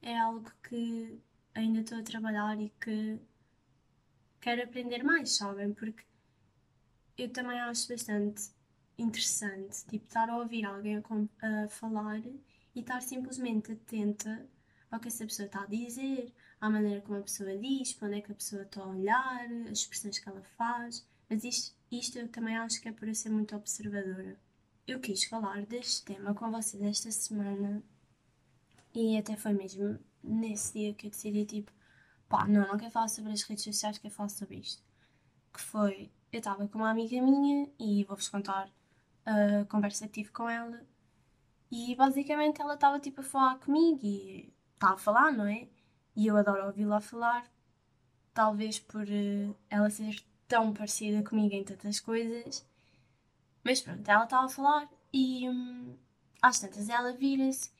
é 0.01 0.17
algo 0.17 0.49
que 0.63 1.21
ainda 1.53 1.81
estou 1.81 1.99
a 1.99 2.03
trabalhar 2.03 2.59
e 2.61 2.69
que 2.79 3.19
quero 4.39 4.63
aprender 4.63 5.03
mais, 5.03 5.35
sabem? 5.35 5.73
Porque 5.73 6.05
eu 7.17 7.29
também 7.31 7.59
acho 7.59 7.87
bastante 7.89 8.51
interessante, 8.97 9.85
tipo, 9.85 10.05
estar 10.05 10.29
a 10.29 10.37
ouvir 10.37 10.65
alguém 10.65 10.97
a, 10.97 11.63
a 11.63 11.67
falar 11.67 12.19
e 12.19 12.79
estar 12.79 13.01
simplesmente 13.01 13.71
atenta 13.71 14.47
ao 14.89 14.99
que 14.99 15.07
essa 15.07 15.25
pessoa 15.25 15.47
está 15.47 15.63
a 15.63 15.65
dizer, 15.65 16.33
à 16.61 16.69
maneira 16.69 17.01
como 17.01 17.19
a 17.19 17.21
pessoa 17.21 17.57
diz, 17.57 17.93
para 17.93 18.07
onde 18.07 18.17
é 18.17 18.21
que 18.21 18.31
a 18.31 18.35
pessoa 18.35 18.61
está 18.63 18.81
a 18.81 18.87
olhar, 18.87 19.45
as 19.69 19.79
expressões 19.79 20.19
que 20.19 20.29
ela 20.29 20.43
faz. 20.57 21.05
Mas 21.29 21.43
isto, 21.43 21.75
isto 21.91 22.17
eu 22.19 22.27
também 22.29 22.57
acho 22.57 22.81
que 22.81 22.89
é 22.89 22.91
por 22.91 23.07
eu 23.07 23.15
ser 23.15 23.29
muito 23.29 23.55
observadora. 23.55 24.39
Eu 24.87 24.99
quis 24.99 25.25
falar 25.25 25.65
deste 25.65 26.05
tema 26.05 26.33
com 26.33 26.49
vocês 26.51 26.81
esta 26.81 27.11
semana 27.11 27.83
e 28.93 29.17
até 29.17 29.35
foi 29.35 29.53
mesmo 29.53 29.99
nesse 30.23 30.73
dia 30.73 30.93
que 30.93 31.07
eu 31.07 31.11
decidi, 31.11 31.45
tipo, 31.45 31.71
pá, 32.29 32.47
não, 32.47 32.67
não 32.67 32.77
quero 32.77 32.91
falar 32.91 33.07
sobre 33.09 33.31
as 33.31 33.43
redes 33.43 33.63
sociais, 33.63 33.97
quero 33.97 34.13
falar 34.13 34.29
sobre 34.29 34.57
isto. 34.57 34.81
Que 35.53 35.61
foi, 35.61 36.11
eu 36.31 36.39
estava 36.39 36.67
com 36.67 36.79
uma 36.79 36.89
amiga 36.89 37.21
minha 37.21 37.69
e 37.79 38.03
vou-vos 38.05 38.29
contar 38.29 38.71
a 39.25 39.65
conversa 39.65 40.07
que 40.07 40.13
tive 40.13 40.31
com 40.31 40.49
ela. 40.49 40.81
E 41.69 41.95
basicamente 41.95 42.61
ela 42.61 42.75
estava 42.75 42.99
tipo 42.99 43.21
a 43.21 43.23
falar 43.23 43.59
comigo 43.59 43.99
e 44.03 44.53
estava 44.73 44.93
a 44.93 44.97
falar, 44.97 45.31
não 45.31 45.45
é? 45.45 45.67
E 46.15 46.27
eu 46.27 46.37
adoro 46.37 46.65
ouvi-la 46.67 47.01
falar, 47.01 47.45
talvez 48.33 48.79
por 48.79 49.03
uh, 49.03 49.55
ela 49.69 49.89
ser 49.89 50.23
tão 50.47 50.73
parecida 50.73 51.27
comigo 51.27 51.53
em 51.53 51.63
tantas 51.63 51.99
coisas. 51.99 52.65
Mas 53.63 53.81
pronto, 53.81 54.07
ela 54.07 54.23
estava 54.23 54.45
a 54.45 54.49
falar 54.49 54.89
e 55.11 55.49
hum, 55.49 55.95
às 56.41 56.59
tantas 56.59 56.89
ela 56.89 57.13
vira-se 57.13 57.71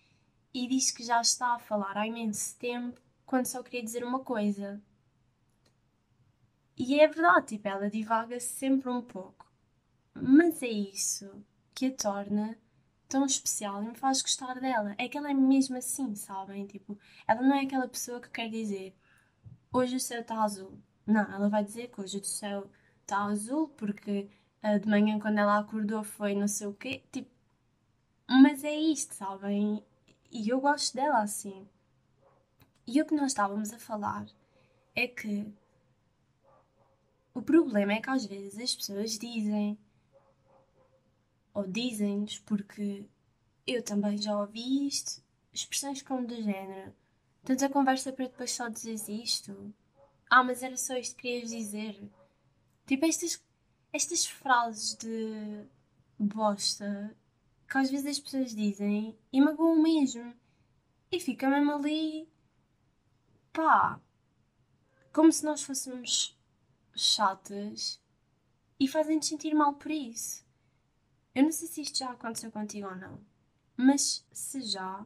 e 0.53 0.67
diz 0.67 0.91
que 0.91 1.03
já 1.03 1.21
está 1.21 1.53
a 1.55 1.59
falar 1.59 1.97
há 1.97 2.07
imenso 2.07 2.57
tempo 2.57 2.99
quando 3.25 3.45
só 3.45 3.61
queria 3.63 3.83
dizer 3.83 4.03
uma 4.03 4.19
coisa. 4.19 4.81
E 6.77 6.99
é 6.99 7.07
verdade, 7.07 7.47
tipo, 7.47 7.67
ela 7.67 7.89
divaga 7.89 8.39
sempre 8.39 8.89
um 8.89 9.01
pouco. 9.01 9.51
Mas 10.13 10.61
é 10.61 10.67
isso 10.67 11.43
que 11.73 11.87
a 11.87 11.95
torna 11.95 12.57
tão 13.07 13.25
especial 13.25 13.83
e 13.83 13.87
me 13.87 13.95
faz 13.95 14.21
gostar 14.21 14.59
dela. 14.59 14.95
É 14.97 15.07
que 15.07 15.17
ela 15.17 15.31
é 15.31 15.33
mesmo 15.33 15.77
assim, 15.77 16.15
sabem? 16.15 16.65
Tipo, 16.65 16.97
ela 17.27 17.41
não 17.41 17.55
é 17.55 17.61
aquela 17.61 17.87
pessoa 17.87 18.19
que 18.19 18.29
quer 18.29 18.49
dizer 18.49 18.95
hoje 19.71 19.95
o 19.95 19.99
céu 19.99 20.21
está 20.21 20.41
azul. 20.41 20.79
Não, 21.07 21.21
ela 21.33 21.47
vai 21.47 21.63
dizer 21.63 21.87
que 21.87 22.01
hoje 22.01 22.17
o 22.17 22.23
céu 22.23 22.69
está 23.01 23.23
azul 23.23 23.69
porque 23.69 24.29
uh, 24.61 24.77
de 24.77 24.89
manhã 24.89 25.17
quando 25.17 25.37
ela 25.37 25.57
acordou 25.57 26.03
foi 26.03 26.35
não 26.35 26.49
sei 26.49 26.67
o 26.67 26.73
quê. 26.73 27.01
Tipo, 27.11 27.29
mas 28.29 28.63
é 28.65 28.75
isto, 28.75 29.13
sabem? 29.15 29.81
E 30.29 30.49
eu 30.49 30.59
gosto 30.59 30.93
dela 30.93 31.21
assim. 31.21 31.65
E 32.85 33.01
o 33.01 33.05
que 33.05 33.15
nós 33.15 33.27
estávamos 33.31 33.71
a 33.71 33.79
falar 33.79 34.27
é 34.93 35.07
que 35.07 35.47
o 37.33 37.41
problema 37.41 37.93
é 37.93 38.01
que 38.01 38.09
às 38.09 38.25
vezes 38.25 38.59
as 38.59 38.75
pessoas 38.75 39.17
dizem 39.17 39.77
ou 41.53 41.65
dizem-nos 41.65 42.39
porque 42.39 43.05
eu 43.65 43.81
também 43.81 44.17
já 44.17 44.37
ouvi 44.37 44.87
isto, 44.87 45.23
expressões 45.53 46.01
como 46.01 46.27
do 46.27 46.35
género. 46.41 46.93
Tanta 47.43 47.69
conversa 47.69 48.11
para 48.11 48.25
depois 48.25 48.51
só 48.51 48.67
dizeres 48.67 49.07
isto. 49.07 49.73
Ah, 50.29 50.43
mas 50.43 50.61
era 50.63 50.77
só 50.77 50.95
isto 50.97 51.15
que 51.15 51.23
querias 51.23 51.49
dizer. 51.51 52.11
Tipo, 52.85 53.05
estas, 53.05 53.43
estas 53.93 54.25
frases 54.25 54.95
de 54.95 55.65
bosta 56.19 57.15
que 57.69 57.77
às 57.77 57.91
vezes 57.91 58.05
as 58.05 58.19
pessoas 58.19 58.55
dizem 58.55 59.17
e 59.31 59.41
magoam 59.41 59.81
mesmo. 59.81 60.33
E 61.11 61.19
fica 61.19 61.49
mesmo 61.49 61.71
ali. 61.73 62.27
pá. 63.53 63.99
Como 65.13 65.31
se 65.31 65.43
nós 65.45 65.63
fôssemos 65.63 66.37
chatas 66.95 68.01
e 68.79 68.87
fazem-te 68.87 69.25
sentir 69.25 69.53
mal 69.53 69.73
por 69.73 69.91
isso. 69.91 70.45
Eu 71.33 71.43
não 71.43 71.51
sei 71.51 71.67
se 71.67 71.81
isto 71.81 71.97
já 71.99 72.11
aconteceu 72.11 72.51
contigo 72.51 72.87
ou 72.87 72.95
não, 72.95 73.19
mas 73.75 74.25
se 74.31 74.61
já, 74.61 75.05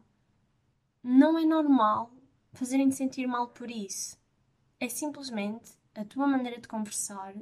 não 1.04 1.38
é 1.38 1.46
normal 1.46 2.12
fazerem-te 2.54 2.96
sentir 2.96 3.28
mal 3.28 3.50
por 3.50 3.70
isso. 3.70 4.18
É 4.82 4.90
simplesmente 4.90 5.74
a 5.94 6.04
tua 6.04 6.26
maneira 6.26 6.60
de 6.60 6.68
conversar 6.68 7.36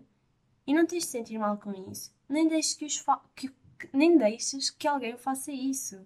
e 0.67 0.73
não 0.73 0.85
tens 0.85 1.05
de 1.05 1.09
sentir 1.09 1.37
mal 1.39 1.57
com 1.57 1.71
isso. 1.89 2.13
Nem 2.27 2.49
deixes 2.49 2.73
que, 2.75 2.83
os 2.83 3.01
que, 3.33 3.47
que, 3.47 3.89
nem 3.93 4.17
deixes 4.17 4.69
que 4.69 4.85
alguém 4.85 5.17
faça 5.17 5.49
isso. 5.49 6.05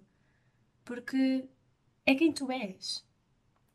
Porque 0.84 1.48
é 2.06 2.14
quem 2.14 2.32
tu 2.32 2.52
és. 2.52 3.04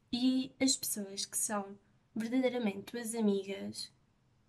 E 0.10 0.54
as 0.58 0.78
pessoas 0.78 1.26
que 1.26 1.38
são 1.38 1.78
verdadeiramente 2.16 2.94
tuas 2.94 3.14
amigas 3.14 3.92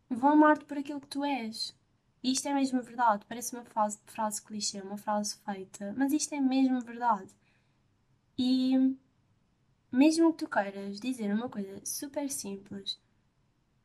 vão 0.09 0.31
amar-te 0.31 0.64
por 0.64 0.79
aquilo 0.79 1.00
que 1.00 1.09
tu 1.09 1.25
és. 1.25 1.76
E 2.23 2.31
isto 2.31 2.47
é 2.47 2.55
mesmo 2.55 2.81
verdade. 2.81 3.26
Parece 3.26 3.57
uma 3.57 3.64
frase, 3.64 3.99
frase 4.07 4.40
clichê, 4.40 4.81
uma 4.81 4.97
frase 4.97 5.37
feita, 5.45 5.93
mas 5.97 6.12
isto 6.12 6.33
é 6.33 6.40
mesmo 6.40 6.81
verdade. 6.81 7.35
E 8.38 8.97
mesmo 9.92 10.32
que 10.32 10.44
tu 10.44 10.49
queiras 10.49 11.00
dizer 11.00 11.32
uma 11.32 11.49
coisa 11.49 11.85
super 11.85 12.30
simples, 12.30 12.99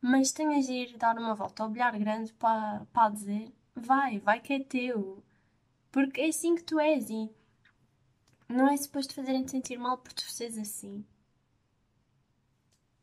mas 0.02 0.32
tenhas 0.32 0.68
de 0.68 0.74
ir 0.74 0.98
dar 0.98 1.18
uma 1.18 1.34
volta 1.36 1.64
ao 1.64 1.70
bilhar 1.70 1.98
grande 1.98 2.32
para, 2.34 2.86
para 2.94 3.14
dizer, 3.14 3.52
vai, 3.76 4.20
vai 4.20 4.40
que 4.40 4.54
é 4.54 4.60
teu. 4.64 5.24
Porque 5.92 6.22
é 6.22 6.28
assim 6.28 6.56
que 6.56 6.64
tu 6.64 6.80
és 6.80 7.10
e 7.10 7.30
não 8.48 8.68
é 8.68 8.78
suposto 8.78 9.16
fazerem-te 9.16 9.52
sentir 9.52 9.78
mal 9.78 9.98
por 9.98 10.14
tu 10.14 10.24
seres 10.24 10.58
assim. 10.58 11.06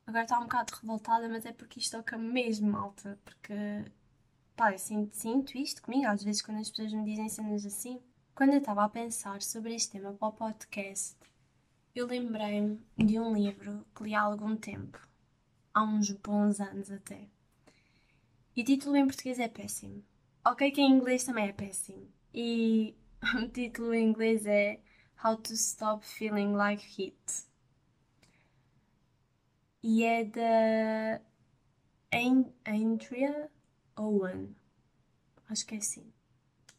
Agora 0.06 0.24
está 0.24 0.38
um 0.38 0.42
bocado 0.42 0.74
revoltada, 0.74 1.28
mas 1.28 1.46
é 1.46 1.52
porque 1.52 1.78
isto 1.78 1.96
toca 1.96 2.18
mesmo 2.18 2.70
malta. 2.70 3.18
Porque, 3.24 3.54
pá, 4.56 4.72
eu 4.72 4.78
sinto, 4.78 5.14
sinto 5.14 5.56
isto 5.56 5.82
comigo, 5.82 6.06
às 6.06 6.22
vezes 6.22 6.42
quando 6.42 6.60
as 6.60 6.70
pessoas 6.70 6.92
me 6.92 7.04
dizem 7.04 7.28
cenas 7.28 7.64
assim. 7.66 8.00
Quando 8.34 8.52
eu 8.52 8.58
estava 8.58 8.84
a 8.84 8.88
pensar 8.88 9.42
sobre 9.42 9.74
este 9.74 9.92
tema 9.92 10.12
para 10.12 10.28
o 10.28 10.32
podcast, 10.32 11.16
eu 11.94 12.06
lembrei-me 12.06 12.80
de 12.96 13.18
um 13.18 13.34
livro 13.34 13.86
que 13.94 14.04
li 14.04 14.14
há 14.14 14.22
algum 14.22 14.56
tempo, 14.56 14.98
há 15.74 15.82
uns 15.82 16.10
bons 16.10 16.60
anos 16.60 16.90
até. 16.90 17.28
E 18.56 18.62
o 18.62 18.64
título 18.64 18.96
em 18.96 19.06
português 19.06 19.38
é 19.38 19.48
péssimo. 19.48 20.04
Ok, 20.44 20.70
que 20.70 20.80
em 20.80 20.90
inglês 20.90 21.24
também 21.24 21.48
é 21.48 21.52
péssimo. 21.52 22.08
E 22.34 22.94
o 23.42 23.48
título 23.48 23.94
em 23.94 24.08
inglês 24.08 24.46
é 24.46 24.80
How 25.24 25.36
to 25.36 25.52
Stop 25.54 26.04
Feeling 26.04 26.54
Like 26.54 26.84
Heat 27.00 27.52
e 29.82 30.04
é 30.04 30.24
da 30.24 31.20
Andrea 32.66 33.50
Owen. 33.96 34.54
Acho 35.48 35.66
que 35.66 35.74
é 35.74 35.78
assim. 35.78 36.12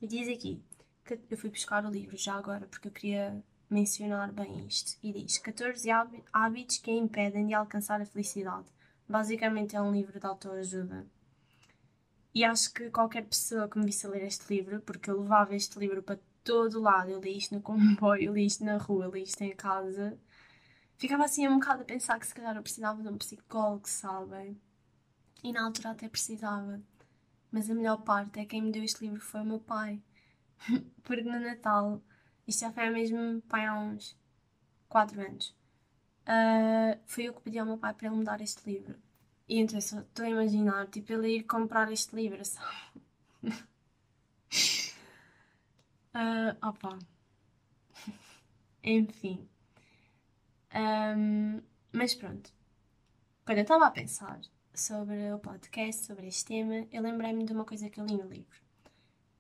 E 0.02 0.08
diz 0.08 0.28
aqui 0.28 0.64
que 1.06 1.20
eu 1.30 1.38
fui 1.38 1.50
buscar 1.50 1.86
o 1.86 1.90
livro 1.90 2.18
já 2.18 2.36
agora 2.36 2.66
porque 2.68 2.88
eu 2.88 2.92
queria 2.92 3.44
mencionar 3.74 4.32
bem 4.32 4.66
isto. 4.68 4.98
E 5.04 5.12
diz 5.12 5.38
14 5.38 5.90
hábitos 6.32 6.78
que 6.78 6.92
a 6.92 6.94
impedem 6.94 7.48
de 7.48 7.54
alcançar 7.54 8.02
a 8.02 8.06
felicidade. 8.06 8.68
Basicamente 9.08 9.76
é 9.76 9.82
um 9.82 9.92
livro 9.92 10.20
de 10.20 10.26
autoajuda. 10.26 11.06
E 12.34 12.44
acho 12.44 12.74
que 12.74 12.90
qualquer 12.90 13.26
pessoa 13.26 13.68
que 13.68 13.78
me 13.78 13.86
visse 13.86 14.08
ler 14.08 14.24
este 14.24 14.52
livro, 14.54 14.82
porque 14.82 15.10
eu 15.10 15.22
levava 15.22 15.56
este 15.56 15.78
livro 15.78 16.02
para 16.02 16.20
todo 16.44 16.82
lado, 16.82 17.10
eu 17.10 17.20
li 17.20 17.38
isto 17.38 17.54
no 17.54 17.62
comboio, 17.62 18.24
eu 18.24 18.34
li 18.34 18.46
isto 18.46 18.66
na 18.66 18.78
rua, 18.78 19.06
eu 19.06 19.12
li 19.12 19.24
isto 19.24 19.42
em 19.42 19.56
casa, 19.56 20.18
ficava 20.98 21.26
assim 21.26 21.48
um 21.48 21.60
bocado 21.60 21.84
a 21.84 21.86
pensar 21.86 22.20
que 22.20 22.26
se 22.26 22.34
calhar 22.34 22.56
eu 22.56 22.64
precisava 22.64 23.02
de 23.02 23.08
um 23.08 23.18
psicólogo, 23.18 23.88
sabem? 23.88 24.60
E 25.44 25.52
na 25.52 25.66
altura 25.66 25.92
até 25.92 26.10
precisava. 26.10 26.82
Mas 27.52 27.70
a 27.70 27.76
melhor 27.76 27.98
parte 28.02 28.40
é 28.40 28.44
que 28.44 28.50
quem 28.50 28.64
me 28.64 28.72
deu 28.72 28.84
este 28.84 29.06
livro 29.06 29.22
foi 29.22 29.42
o 29.42 29.46
meu 29.46 29.60
pai. 29.60 30.02
Porque 31.04 31.22
no 31.22 31.40
Natal, 31.40 32.02
isto 32.48 32.62
já 32.62 32.72
foi 32.72 32.90
mesmo 32.90 33.42
pai 33.44 33.66
há 33.66 33.78
uns 33.78 34.18
4 34.90 35.20
anos, 35.22 35.56
uh, 36.28 37.00
fui 37.06 37.28
eu 37.28 37.34
que 37.34 37.42
pedi 37.42 37.60
ao 37.60 37.66
meu 37.66 37.78
pai 37.78 37.94
para 37.94 38.08
ele 38.08 38.18
me 38.18 38.24
dar 38.24 38.42
este 38.42 38.70
livro. 38.70 38.96
E 39.48 39.60
então 39.60 39.78
estou 39.78 40.26
a 40.26 40.30
imaginar, 40.30 40.88
tipo, 40.88 41.12
ele 41.14 41.38
ir 41.38 41.44
comprar 41.44 41.92
este 41.92 42.16
livro, 42.16 42.44
sabe? 42.46 43.02
uh, 46.16 46.68
opa. 46.68 46.98
Enfim. 48.84 49.48
Um, 50.74 51.62
mas 51.92 52.16
pronto. 52.16 52.52
Quando 53.46 53.58
eu 53.58 53.64
estava 53.64 53.88
a 53.88 53.92
pensar 53.92 54.40
sobre 54.74 55.32
o 55.34 55.40
podcast, 55.40 56.06
sobre 56.06 56.28
este 56.28 56.46
tema, 56.46 56.88
eu 56.92 57.02
lembrei-me 57.02 57.46
de 57.46 57.54
uma 57.54 57.66
coisa 57.66 57.90
que 57.90 58.00
eu 58.00 58.06
li 58.06 58.18
no 58.18 58.28
livro, 58.28 58.62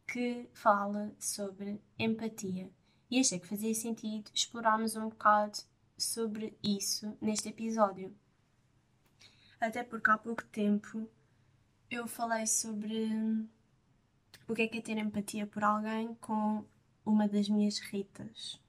que 0.05 0.47
fala 0.53 1.15
sobre 1.17 1.81
empatia. 1.97 2.69
E 3.13 3.19
achei 3.19 3.39
que 3.39 3.45
fazia 3.45 3.75
sentido 3.75 4.31
explorarmos 4.33 4.95
um 4.95 5.07
bocado 5.07 5.59
sobre 5.95 6.57
isso 6.63 7.15
neste 7.21 7.47
episódio. 7.47 8.11
Até 9.61 9.83
porque 9.83 10.09
há 10.09 10.17
pouco 10.17 10.43
tempo 10.45 11.07
eu 11.91 12.07
falei 12.07 12.47
sobre 12.47 13.11
o 14.47 14.55
que 14.55 14.63
é 14.63 14.67
que 14.67 14.79
é 14.79 14.81
ter 14.81 14.97
empatia 14.97 15.45
por 15.45 15.63
alguém 15.63 16.15
com 16.15 16.65
uma 17.05 17.27
das 17.27 17.47
minhas 17.47 17.77
Ritas. 17.77 18.59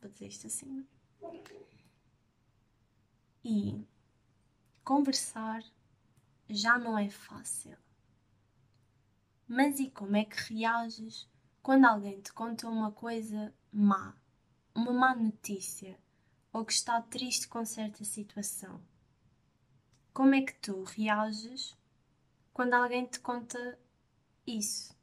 Vou 0.00 0.10
dizer 0.10 0.26
isto 0.26 0.48
assim. 0.48 0.84
E 3.44 3.86
conversar 4.82 5.62
já 6.48 6.76
não 6.76 6.98
é 6.98 7.08
fácil. 7.08 7.78
Mas 9.46 9.78
e 9.78 9.88
como 9.88 10.16
é 10.16 10.24
que 10.24 10.54
reages 10.54 11.28
quando 11.62 11.84
alguém 11.84 12.20
te 12.20 12.32
conta 12.32 12.68
uma 12.68 12.90
coisa 12.92 13.54
má, 13.78 14.16
uma 14.74 14.90
má 14.90 15.14
notícia, 15.14 15.98
ou 16.50 16.64
que 16.64 16.72
está 16.72 17.02
triste 17.02 17.46
com 17.46 17.62
certa 17.62 18.04
situação? 18.04 18.80
Como 20.14 20.34
é 20.34 20.40
que 20.40 20.54
tu 20.54 20.82
reages 20.84 21.76
quando 22.54 22.72
alguém 22.72 23.04
te 23.04 23.20
conta 23.20 23.78
isso? 24.46 24.96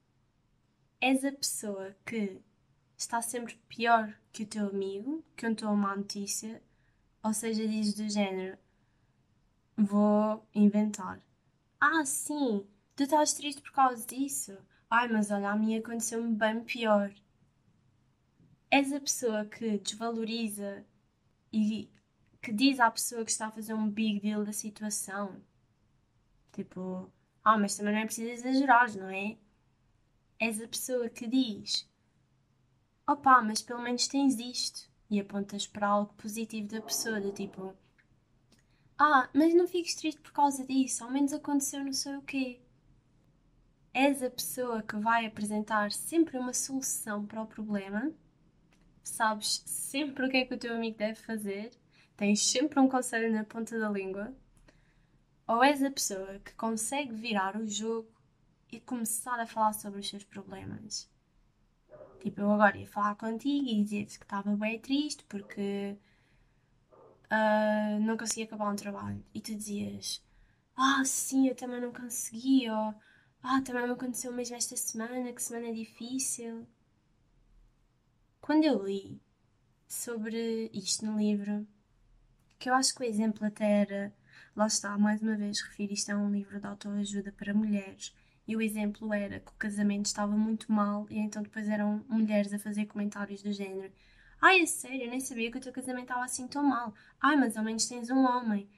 És 0.99 1.23
a 1.23 1.31
pessoa 1.31 1.95
que 2.03 2.41
está 2.97 3.21
sempre 3.21 3.62
pior 3.67 4.12
que 4.31 4.41
o 4.41 4.47
teu 4.47 4.69
amigo, 4.69 5.23
que 5.36 5.45
contou 5.45 5.69
uma 5.71 5.95
notícia, 5.95 6.59
ou 7.21 7.31
seja, 7.31 7.67
diz 7.67 7.93
do 7.93 8.09
género: 8.09 8.57
Vou 9.77 10.43
inventar. 10.55 11.21
Ah, 11.79 12.03
sim, 12.05 12.65
tu 12.95 13.03
estás 13.03 13.33
triste 13.33 13.62
por 13.62 13.71
causa 13.71 14.03
disso. 14.07 14.57
Ai, 14.89 15.07
mas 15.09 15.29
olha, 15.29 15.51
a 15.51 15.55
mim 15.55 15.77
aconteceu-me 15.77 16.33
bem 16.33 16.63
pior. 16.63 17.13
És 18.73 18.91
a 18.91 18.99
pessoa 18.99 19.45
que 19.45 19.77
desvaloriza 19.77 20.83
e 21.51 21.88
que 22.41 22.51
diz 22.51 22.79
à 22.79 22.89
pessoa 22.89 23.23
que 23.23 23.29
está 23.29 23.45
a 23.47 23.51
fazer 23.51 23.75
um 23.75 23.88
big 23.88 24.19
deal 24.19 24.43
da 24.43 24.51
situação. 24.51 25.39
Tipo, 26.51 27.12
ah, 27.43 27.57
mas 27.57 27.77
também 27.77 27.93
não 27.93 28.01
é 28.01 28.05
preciso 28.05 28.31
exagerar, 28.31 28.91
não 28.97 29.09
é? 29.09 29.38
És 30.39 30.59
a 30.59 30.67
pessoa 30.67 31.07
que 31.07 31.27
diz, 31.27 31.88
opá, 33.07 33.43
mas 33.43 33.62
pelo 33.62 33.81
menos 33.83 34.07
tens 34.07 34.39
isto 34.39 34.89
e 35.09 35.19
apontas 35.19 35.67
para 35.67 35.88
algo 35.88 36.13
positivo 36.15 36.67
da 36.69 36.81
pessoa, 36.81 37.21
do 37.21 37.31
tipo, 37.31 37.75
Ah, 38.97 39.29
mas 39.36 39.53
não 39.53 39.67
fiques 39.67 39.93
triste 39.93 40.19
por 40.21 40.31
causa 40.31 40.65
disso, 40.65 41.03
ao 41.03 41.12
menos 41.12 41.31
aconteceu 41.31 41.83
não 41.83 41.93
sei 41.93 42.15
o 42.17 42.21
quê. 42.23 42.59
És 43.93 44.21
a 44.23 44.29
pessoa 44.29 44.81
que 44.83 44.95
vai 44.97 45.25
apresentar 45.27 45.91
sempre 45.91 46.38
uma 46.39 46.53
solução 46.53 47.25
para 47.25 47.41
o 47.41 47.47
problema, 47.47 48.12
sabes 49.04 49.63
sempre 49.66 50.26
o 50.26 50.30
que 50.30 50.38
é 50.38 50.46
que 50.46 50.54
o 50.54 50.58
teu 50.58 50.74
amigo 50.74 50.98
deve 50.98 51.16
fazer, 51.16 51.72
tens 52.16 52.46
sempre 52.46 52.80
um 52.80 52.88
conselho 52.88 53.32
na 53.32 53.44
ponta 53.44 53.78
da 53.80 53.89
língua, 53.89 54.34
ou 55.48 55.63
és 55.63 55.84
a 55.84 55.92
pessoa 55.92 56.39
que 56.39 56.54
consegue 56.56 57.13
virar 57.13 57.56
o 57.58 57.68
jogo 57.68 58.10
e 58.72 58.80
começar 58.80 59.39
a 59.39 59.46
falar 59.46 59.74
sobre 59.74 60.00
os 60.00 60.10
seus 60.10 60.24
problemas. 60.24 61.10
Tipo, 62.22 62.42
eu 62.42 62.52
agora 62.52 62.78
ia 62.78 62.88
falar 62.88 63.16
contigo 63.16 63.68
e 63.68 63.84
dizer-te 63.84 64.18
que 64.18 64.26
estava 64.26 64.56
bem 64.56 64.80
triste 64.80 65.26
porque 65.26 65.98
uh, 67.26 68.00
não 68.02 68.18
conseguia 68.18 68.46
acabar 68.46 68.72
um 68.72 68.76
trabalho. 68.76 69.24
E 69.34 69.42
tu 69.42 69.54
dizias, 69.54 70.24
ah, 70.76 71.04
sim, 71.06 71.48
eu 71.48 71.56
também 71.56 71.82
não 71.82 71.92
consegui, 71.92 72.70
ou 72.70 72.96
ah, 73.44 73.62
também 73.62 73.86
me 73.86 73.94
aconteceu 73.94 74.32
mesmo 74.32 74.56
esta 74.56 74.76
semana, 74.78 75.34
que 75.34 75.44
semana 75.44 75.74
difícil. 75.74 76.66
Quando 78.43 78.65
eu 78.65 78.86
li 78.86 79.21
sobre 79.88 80.69
isto 80.73 81.06
no 81.06 81.17
livro, 81.17 81.65
que 82.60 82.69
eu 82.69 82.73
acho 82.73 82.93
que 82.93 83.01
o 83.01 83.06
exemplo 83.06 83.47
até 83.47 83.63
era, 83.63 84.13
lá 84.53 84.67
está, 84.67 84.97
mais 84.97 85.21
uma 85.21 85.38
vez, 85.38 85.62
refiro 85.62 85.93
isto 85.93 86.10
a 86.10 86.17
um 86.17 86.29
livro 86.29 86.60
de 86.60 86.67
autoajuda 86.67 87.32
para 87.32 87.53
mulheres, 87.53 88.13
e 88.45 88.58
o 88.58 88.62
exemplo 88.62 89.13
era 89.13 89.39
que 89.39 89.49
o 89.49 89.56
casamento 89.56 90.08
estava 90.08 90.36
muito 90.36 90.69
mal, 90.69 91.08
e 91.10 91.19
então 91.19 91.41
depois 91.41 91.69
eram 91.69 92.03
mulheres 92.10 92.51
a 92.51 92.60
fazer 92.60 92.86
comentários 92.86 93.41
do 93.41 93.53
género: 93.53 93.93
Ai, 94.41 94.60
é 94.60 94.65
sério, 94.65 95.03
eu 95.03 95.10
nem 95.10 95.21
sabia 95.21 95.49
que 95.49 95.58
o 95.58 95.62
teu 95.62 95.71
casamento 95.71 96.10
estava 96.10 96.25
assim 96.25 96.45
tão 96.45 96.63
mal. 96.63 96.93
Ai, 97.21 97.38
mas 97.38 97.56
ao 97.56 97.63
menos 97.63 97.86
tens 97.86 98.10
um 98.10 98.25
homem. 98.25 98.69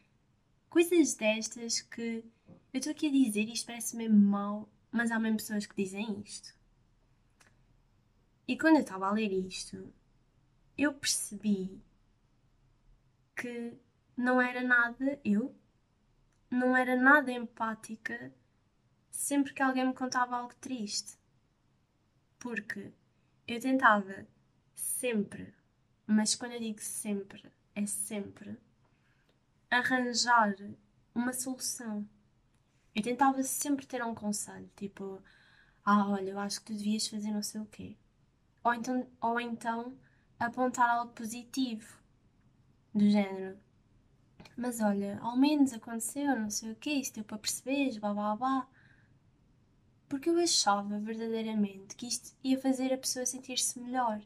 Coisas 0.69 1.15
destas 1.15 1.81
que 1.81 2.23
eu 2.71 2.77
estou 2.77 2.91
aqui 2.91 3.07
a 3.07 3.11
dizer 3.11 3.49
isto 3.49 3.65
parece 3.65 3.97
mesmo 3.97 4.15
mal, 4.15 4.69
mas 4.91 5.09
há 5.09 5.17
mesmo 5.17 5.37
pessoas 5.37 5.65
que 5.65 5.75
dizem 5.75 6.21
isto. 6.23 6.53
E 8.47 8.57
quando 8.57 8.75
eu 8.75 8.81
estava 8.81 9.07
a 9.07 9.11
ler 9.11 9.31
isto, 9.31 9.91
eu 10.77 10.93
percebi 10.93 11.81
que 13.35 13.73
não 14.15 14.39
era 14.39 14.61
nada 14.61 15.19
eu, 15.25 15.55
não 16.49 16.75
era 16.75 16.95
nada 16.95 17.31
empática 17.31 18.33
sempre 19.09 19.53
que 19.53 19.61
alguém 19.61 19.87
me 19.87 19.93
contava 19.93 20.37
algo 20.37 20.53
triste. 20.55 21.17
Porque 22.39 22.93
eu 23.47 23.59
tentava 23.59 24.27
sempre, 24.75 25.53
mas 26.05 26.35
quando 26.35 26.53
eu 26.53 26.59
digo 26.59 26.79
sempre, 26.79 27.51
é 27.73 27.85
sempre, 27.85 28.57
arranjar 29.69 30.55
uma 31.13 31.33
solução. 31.33 32.07
Eu 32.93 33.01
tentava 33.01 33.41
sempre 33.43 33.85
ter 33.85 34.03
um 34.03 34.15
conselho, 34.15 34.69
tipo, 34.75 35.21
ah, 35.83 36.09
olha, 36.09 36.31
eu 36.31 36.39
acho 36.39 36.59
que 36.59 36.67
tu 36.67 36.73
devias 36.77 37.07
fazer 37.07 37.31
não 37.31 37.43
sei 37.43 37.61
o 37.61 37.65
quê. 37.65 37.97
Ou 38.65 38.73
então, 38.73 39.07
ou 39.21 39.39
então 39.39 39.97
apontar 40.37 40.89
algo 40.89 41.13
positivo, 41.13 41.97
do 42.93 43.09
género. 43.09 43.57
Mas 44.57 44.81
olha, 44.81 45.19
ao 45.21 45.37
menos 45.37 45.71
aconteceu, 45.71 46.37
não 46.37 46.49
sei 46.49 46.71
o 46.73 46.75
quê, 46.75 46.91
isso 46.95 47.13
deu 47.13 47.23
para 47.23 47.37
perceberes, 47.37 47.97
blá 47.97 48.13
blá 48.13 48.35
blá 48.35 48.67
porque 50.07 50.29
eu 50.29 50.37
achava 50.37 50.99
verdadeiramente 50.99 51.95
que 51.95 52.07
isto 52.07 52.35
ia 52.43 52.59
fazer 52.59 52.93
a 52.93 52.97
pessoa 52.97 53.25
sentir-se 53.25 53.79
melhor. 53.79 54.21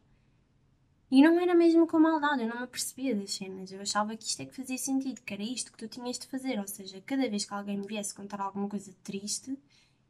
E 1.11 1.23
não 1.23 1.39
era 1.39 1.55
mesmo 1.55 1.87
com 1.87 1.99
maldade, 1.99 2.43
eu 2.43 2.47
não 2.49 2.61
me 2.61 2.67
percebia 2.67 3.15
das 3.15 3.31
cenas. 3.33 3.71
Eu 3.71 3.81
achava 3.81 4.15
que 4.15 4.23
isto 4.23 4.41
é 4.41 4.45
que 4.45 4.55
fazia 4.55 4.77
sentido, 4.77 5.21
que 5.21 5.33
era 5.33 5.41
isto 5.41 5.71
que 5.71 5.77
tu 5.79 5.87
tinhas 5.87 6.19
de 6.19 6.27
fazer. 6.27 6.59
Ou 6.59 6.67
seja, 6.67 7.01
cada 7.01 7.27
vez 7.27 7.45
que 7.45 7.53
alguém 7.53 7.77
me 7.77 7.87
viesse 7.87 8.13
contar 8.13 8.39
alguma 8.41 8.69
coisa 8.69 8.93
triste, 9.03 9.57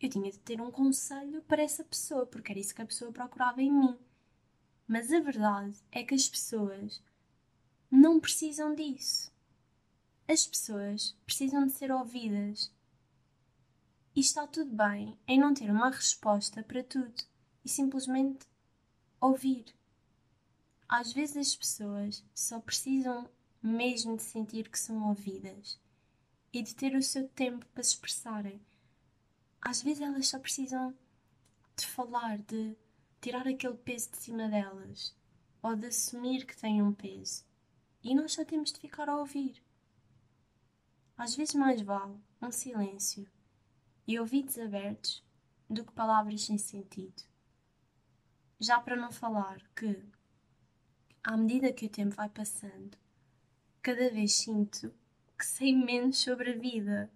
eu 0.02 0.10
tinha 0.10 0.30
de 0.30 0.40
ter 0.40 0.60
um 0.60 0.72
conselho 0.72 1.42
para 1.44 1.62
essa 1.62 1.84
pessoa, 1.84 2.26
porque 2.26 2.52
era 2.52 2.60
isso 2.60 2.76
que 2.76 2.82
a 2.82 2.86
pessoa 2.86 3.12
procurava 3.14 3.62
em 3.62 3.72
mim. 3.72 3.98
Mas 4.92 5.14
a 5.14 5.20
verdade 5.20 5.78
é 5.92 6.04
que 6.04 6.16
as 6.16 6.28
pessoas 6.28 7.00
não 7.92 8.20
precisam 8.20 8.74
disso. 8.74 9.32
As 10.28 10.48
pessoas 10.48 11.16
precisam 11.28 11.68
de 11.68 11.74
ser 11.74 11.92
ouvidas. 11.92 12.74
E 14.16 14.20
está 14.20 14.48
tudo 14.48 14.76
bem 14.76 15.16
em 15.28 15.40
não 15.40 15.54
ter 15.54 15.70
uma 15.70 15.92
resposta 15.92 16.64
para 16.64 16.84
tudo 16.84 17.24
e 17.64 17.70
simplesmente 17.70 18.48
ouvir. 19.22 19.66
Às 20.88 21.14
vezes 21.14 21.38
as 21.38 21.56
pessoas 21.56 22.26
só 22.34 22.60
precisam 22.60 23.30
mesmo 23.62 24.18
de 24.18 24.24
sentir 24.24 24.70
que 24.70 24.80
são 24.80 25.08
ouvidas 25.08 25.80
e 26.52 26.64
de 26.64 26.74
ter 26.74 26.96
o 26.96 27.04
seu 27.04 27.30
tempo 27.30 27.64
para 27.68 27.84
se 27.84 27.92
expressarem. 27.92 28.60
Às 29.62 29.84
vezes 29.84 30.02
elas 30.02 30.28
só 30.28 30.40
precisam 30.40 30.98
de 31.78 31.86
falar, 31.86 32.40
de 32.40 32.76
tirar 33.22 33.48
aquele 33.48 33.78
peso 33.78 34.12
de 34.12 34.18
cima 34.18 34.48
delas 34.48 35.16
ou 35.62 35.76
de 35.76 35.88
assumir 35.88 36.46
que 36.46 36.56
têm 36.56 36.82
um 36.82 36.94
peso. 36.94 37.44
E 38.02 38.16
nós 38.16 38.34
só 38.34 38.46
temos 38.46 38.72
de 38.72 38.80
ficar 38.80 39.10
a 39.10 39.18
ouvir. 39.18 39.62
Às 41.18 41.36
vezes 41.36 41.56
mais 41.56 41.82
vale 41.82 42.18
um 42.42 42.52
silêncio 42.52 43.28
e 44.08 44.18
ouvidos 44.20 44.58
abertos 44.58 45.24
do 45.70 45.84
que 45.84 45.92
palavras 45.92 46.46
sem 46.46 46.58
sentido. 46.58 47.24
Já 48.60 48.80
para 48.80 48.96
não 48.96 49.12
falar 49.12 49.62
que, 49.76 50.02
à 51.24 51.36
medida 51.36 51.74
que 51.74 51.86
o 51.86 51.90
tempo 51.90 52.16
vai 52.16 52.30
passando, 52.30 52.98
cada 53.82 54.10
vez 54.10 54.34
sinto 54.34 54.94
que 55.38 55.46
sei 55.46 55.74
menos 55.74 56.18
sobre 56.18 56.52
a 56.52 56.58
vida. 56.58 57.12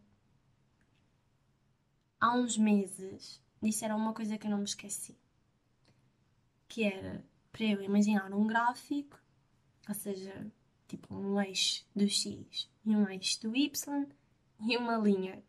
Há 2.19 2.35
uns 2.37 2.57
meses 2.57 3.41
disseram 3.61 3.97
uma 3.97 4.13
coisa 4.13 4.37
que 4.37 4.47
eu 4.47 4.51
não 4.51 4.59
me 4.59 4.63
esqueci, 4.63 5.17
que 6.73 6.83
era 6.83 7.23
para 7.51 7.65
eu 7.65 7.83
imaginar 7.83 8.33
um 8.33 8.47
gráfico, 8.47 9.19
ou 9.87 9.93
seja, 9.93 10.51
tipo 10.87 11.13
um 11.13 11.39
eixo 11.39 11.85
do 11.95 12.09
X 12.09 12.67
e 12.83 12.95
um 12.95 13.07
eixo 13.07 13.39
do 13.41 13.55
Y 13.55 14.07
e 14.59 14.75
uma 14.75 14.97
linha. 14.97 15.43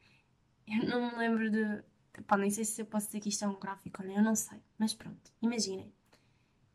Eu 0.66 0.84
não 0.86 1.10
me 1.10 1.16
lembro 1.16 1.50
de. 1.50 1.82
Pá, 2.26 2.36
nem 2.36 2.50
sei 2.50 2.66
se 2.66 2.82
eu 2.82 2.84
posso 2.84 3.06
dizer 3.06 3.20
que 3.20 3.30
isto 3.30 3.42
é 3.42 3.48
um 3.48 3.58
gráfico, 3.58 4.02
olha, 4.02 4.12
eu 4.12 4.22
não 4.22 4.36
sei. 4.36 4.60
Mas 4.76 4.92
pronto, 4.92 5.32
imaginem. 5.40 5.90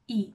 E 0.08 0.34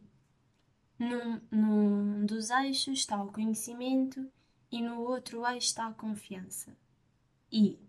num, 0.96 1.40
num 1.50 2.24
dos 2.24 2.50
eixos 2.50 3.00
está 3.00 3.20
o 3.20 3.32
conhecimento 3.32 4.30
e 4.70 4.80
no 4.80 5.00
outro 5.00 5.44
eixo 5.44 5.66
está 5.66 5.88
a 5.88 5.92
confiança. 5.92 6.76
E 7.50 7.80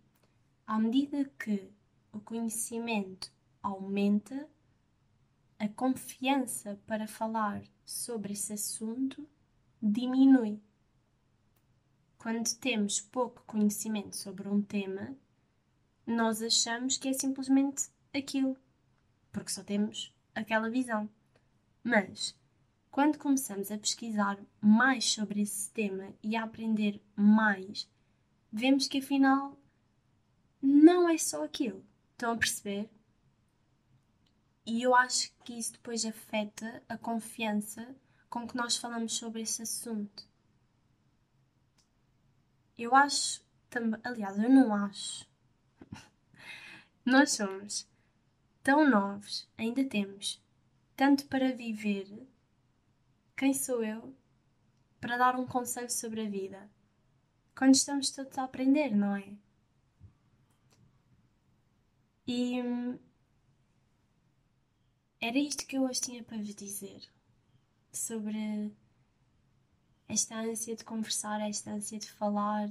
à 0.66 0.80
medida 0.80 1.24
que 1.38 1.70
o 2.12 2.20
conhecimento 2.20 3.32
aumenta, 3.62 4.50
a 5.58 5.68
confiança 5.70 6.80
para 6.86 7.08
falar 7.08 7.64
sobre 7.86 8.34
esse 8.34 8.54
assunto 8.54 9.28
diminui. 9.82 10.60
Quando 12.18 12.56
temos 12.58 13.00
pouco 13.00 13.44
conhecimento 13.46 14.16
sobre 14.16 14.50
um 14.50 14.62
tema, 14.62 15.16
nós 16.06 16.42
achamos 16.42 16.98
que 16.98 17.08
é 17.08 17.14
simplesmente 17.14 17.90
aquilo, 18.14 18.58
porque 19.32 19.52
só 19.52 19.64
temos 19.64 20.14
aquela 20.34 20.70
visão. 20.70 21.10
Mas 21.84 22.36
quando 22.92 23.18
começamos 23.18 23.72
a 23.72 23.78
pesquisar 23.78 24.40
mais 24.60 25.06
sobre 25.06 25.42
esse 25.42 25.70
tema 25.72 26.14
e 26.24 26.36
a 26.36 26.44
aprender 26.44 27.02
mais, 27.16 27.90
vemos 28.52 28.88
que 28.88 29.00
afinal 29.00 29.60
não 30.62 31.08
é 31.08 31.18
só 31.18 31.44
aquilo. 31.44 31.86
Estão 32.14 32.32
a 32.32 32.38
perceber? 32.38 32.90
E 34.66 34.82
eu 34.82 34.96
acho 34.96 35.32
que 35.44 35.54
isso 35.54 35.74
depois 35.74 36.04
afeta 36.06 36.82
a 36.90 36.98
confiança 36.98 37.96
com 38.30 38.48
que 38.48 38.58
nós 38.58 38.78
falamos 38.78 39.14
sobre 39.14 39.42
esse 39.42 39.62
assunto. 39.62 40.28
Eu 42.78 42.96
acho 42.96 43.46
também, 43.70 44.00
aliás, 44.04 44.38
eu 44.38 44.50
não 44.50 44.74
acho, 44.74 45.28
nós 47.06 47.32
somos 47.32 47.88
tão 48.64 48.90
novos, 48.90 49.48
ainda 49.58 49.84
temos 49.86 50.42
tanto 50.96 51.26
para 51.28 51.52
viver. 51.52 52.28
Quem 53.38 53.54
sou 53.54 53.84
eu 53.84 54.16
para 55.00 55.18
dar 55.18 55.36
um 55.36 55.46
conselho 55.46 55.92
sobre 55.92 56.22
a 56.22 56.30
vida? 56.30 56.70
Quando 57.56 57.76
estamos 57.76 58.10
todos 58.10 58.38
a 58.38 58.44
aprender, 58.44 58.96
não 58.96 59.16
é? 59.16 59.38
E 62.28 62.62
hum, 62.62 62.98
era 65.28 65.40
isto 65.40 65.66
que 65.66 65.76
eu 65.76 65.84
hoje 65.84 66.02
tinha 66.02 66.24
para 66.24 66.38
vos 66.38 66.54
dizer 66.54 67.02
sobre 67.92 68.72
esta 70.08 70.36
ânsia 70.36 70.76
de 70.76 70.84
conversar, 70.84 71.42
esta 71.42 71.72
ânsia 71.72 71.98
de 71.98 72.12
falar, 72.12 72.70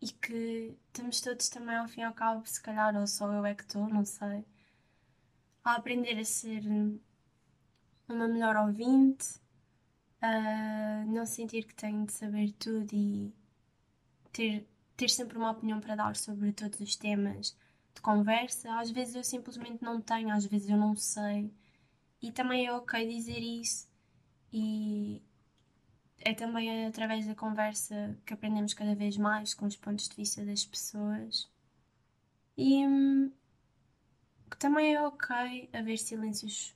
e 0.00 0.08
que 0.10 0.74
estamos 0.86 1.20
todos 1.20 1.48
também, 1.50 1.76
ao 1.76 1.86
fim 1.86 2.00
e 2.00 2.04
ao 2.04 2.14
cabo, 2.14 2.46
se 2.46 2.60
calhar, 2.62 2.96
ou 2.96 3.06
só 3.06 3.30
eu 3.30 3.44
é 3.44 3.54
que 3.54 3.62
estou, 3.62 3.88
não 3.88 4.06
sei, 4.06 4.42
a 5.62 5.74
aprender 5.74 6.18
a 6.18 6.24
ser 6.24 6.62
uma 8.08 8.26
melhor 8.26 8.56
ouvinte, 8.56 9.38
a 10.22 11.04
não 11.06 11.26
sentir 11.26 11.64
que 11.64 11.74
tenho 11.74 12.06
de 12.06 12.12
saber 12.12 12.52
tudo 12.52 12.90
e 12.94 13.34
ter, 14.32 14.66
ter 14.96 15.10
sempre 15.10 15.36
uma 15.36 15.50
opinião 15.50 15.78
para 15.78 15.94
dar 15.94 16.16
sobre 16.16 16.52
todos 16.52 16.80
os 16.80 16.96
temas 16.96 17.54
de 17.98 18.02
conversa. 18.02 18.72
Às 18.78 18.90
vezes 18.90 19.14
eu 19.16 19.24
simplesmente 19.24 19.82
não 19.82 20.00
tenho, 20.00 20.30
às 20.30 20.46
vezes 20.46 20.70
eu 20.70 20.76
não 20.76 20.94
sei. 20.96 21.52
E 22.22 22.32
também 22.32 22.66
é 22.66 22.72
ok 22.72 23.06
dizer 23.06 23.40
isso. 23.40 23.88
E 24.52 25.22
é 26.20 26.32
também 26.34 26.86
através 26.86 27.26
da 27.26 27.34
conversa 27.34 28.16
que 28.24 28.32
aprendemos 28.32 28.74
cada 28.74 28.94
vez 28.94 29.16
mais 29.16 29.54
com 29.54 29.66
os 29.66 29.76
pontos 29.76 30.08
de 30.08 30.16
vista 30.16 30.44
das 30.44 30.64
pessoas. 30.64 31.50
E 32.56 32.86
hum, 32.86 33.32
também 34.58 34.94
é 34.94 35.02
ok 35.02 35.68
haver 35.72 35.98
silêncios. 35.98 36.74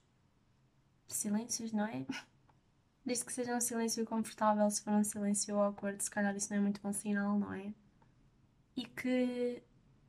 Silêncios, 1.09 1.73
não 1.73 1.87
é? 1.87 2.07
Desde 3.05 3.25
que 3.25 3.33
seja 3.33 3.57
um 3.57 3.61
silêncio 3.61 4.05
confortável, 4.05 4.69
se 4.71 4.83
for 4.83 4.93
um 4.93 5.05
silêncio 5.05 5.59
awkward, 5.59 6.03
se 6.03 6.11
calhar 6.11 6.35
isso 6.37 6.51
não 6.51 6.59
é 6.59 6.63
muito 6.63 6.81
bom 6.81 6.93
sinal, 6.93 7.39
não 7.39 7.53
é? 7.53 7.75
E 8.77 8.85
que 8.85 9.63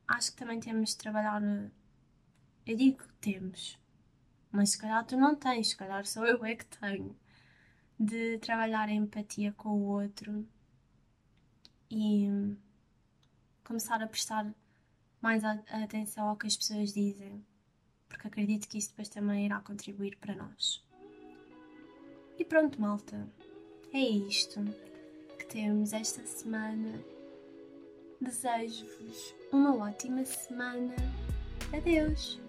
acho 0.07 0.31
que 0.31 0.37
também 0.37 0.59
temos 0.59 0.91
de 0.91 0.97
trabalhar. 0.97 1.41
Eu 2.65 2.77
digo 2.77 2.97
que 2.97 3.13
temos, 3.15 3.79
mas 4.51 4.71
se 4.71 4.77
calhar 4.77 5.05
tu 5.05 5.17
não 5.17 5.35
tens, 5.35 5.69
se 5.69 5.75
calhar 5.77 6.05
sou 6.05 6.25
eu 6.25 6.43
é 6.45 6.55
que 6.55 6.65
tenho. 6.65 7.15
De 7.99 8.37
trabalhar 8.39 8.89
a 8.89 8.91
empatia 8.91 9.53
com 9.53 9.69
o 9.69 9.85
outro 9.85 10.47
e 11.89 12.27
começar 13.63 14.01
a 14.01 14.07
prestar 14.07 14.53
mais 15.21 15.43
atenção 15.43 16.27
ao 16.27 16.35
que 16.35 16.47
as 16.47 16.57
pessoas 16.57 16.91
dizem, 16.91 17.45
porque 18.09 18.27
acredito 18.27 18.67
que 18.67 18.77
isso 18.77 18.89
depois 18.89 19.07
também 19.09 19.45
irá 19.45 19.61
contribuir 19.61 20.17
para 20.17 20.35
nós. 20.35 20.83
E 22.37 22.43
pronto, 22.43 22.81
malta, 22.81 23.29
é 23.93 23.99
isto 23.99 24.59
que 25.37 25.45
temos 25.45 25.93
esta 25.93 26.25
semana. 26.25 27.12
Desejo-vos 28.23 29.35
uma 29.51 29.75
ótima 29.75 30.23
semana. 30.23 30.95
Adeus! 31.73 32.39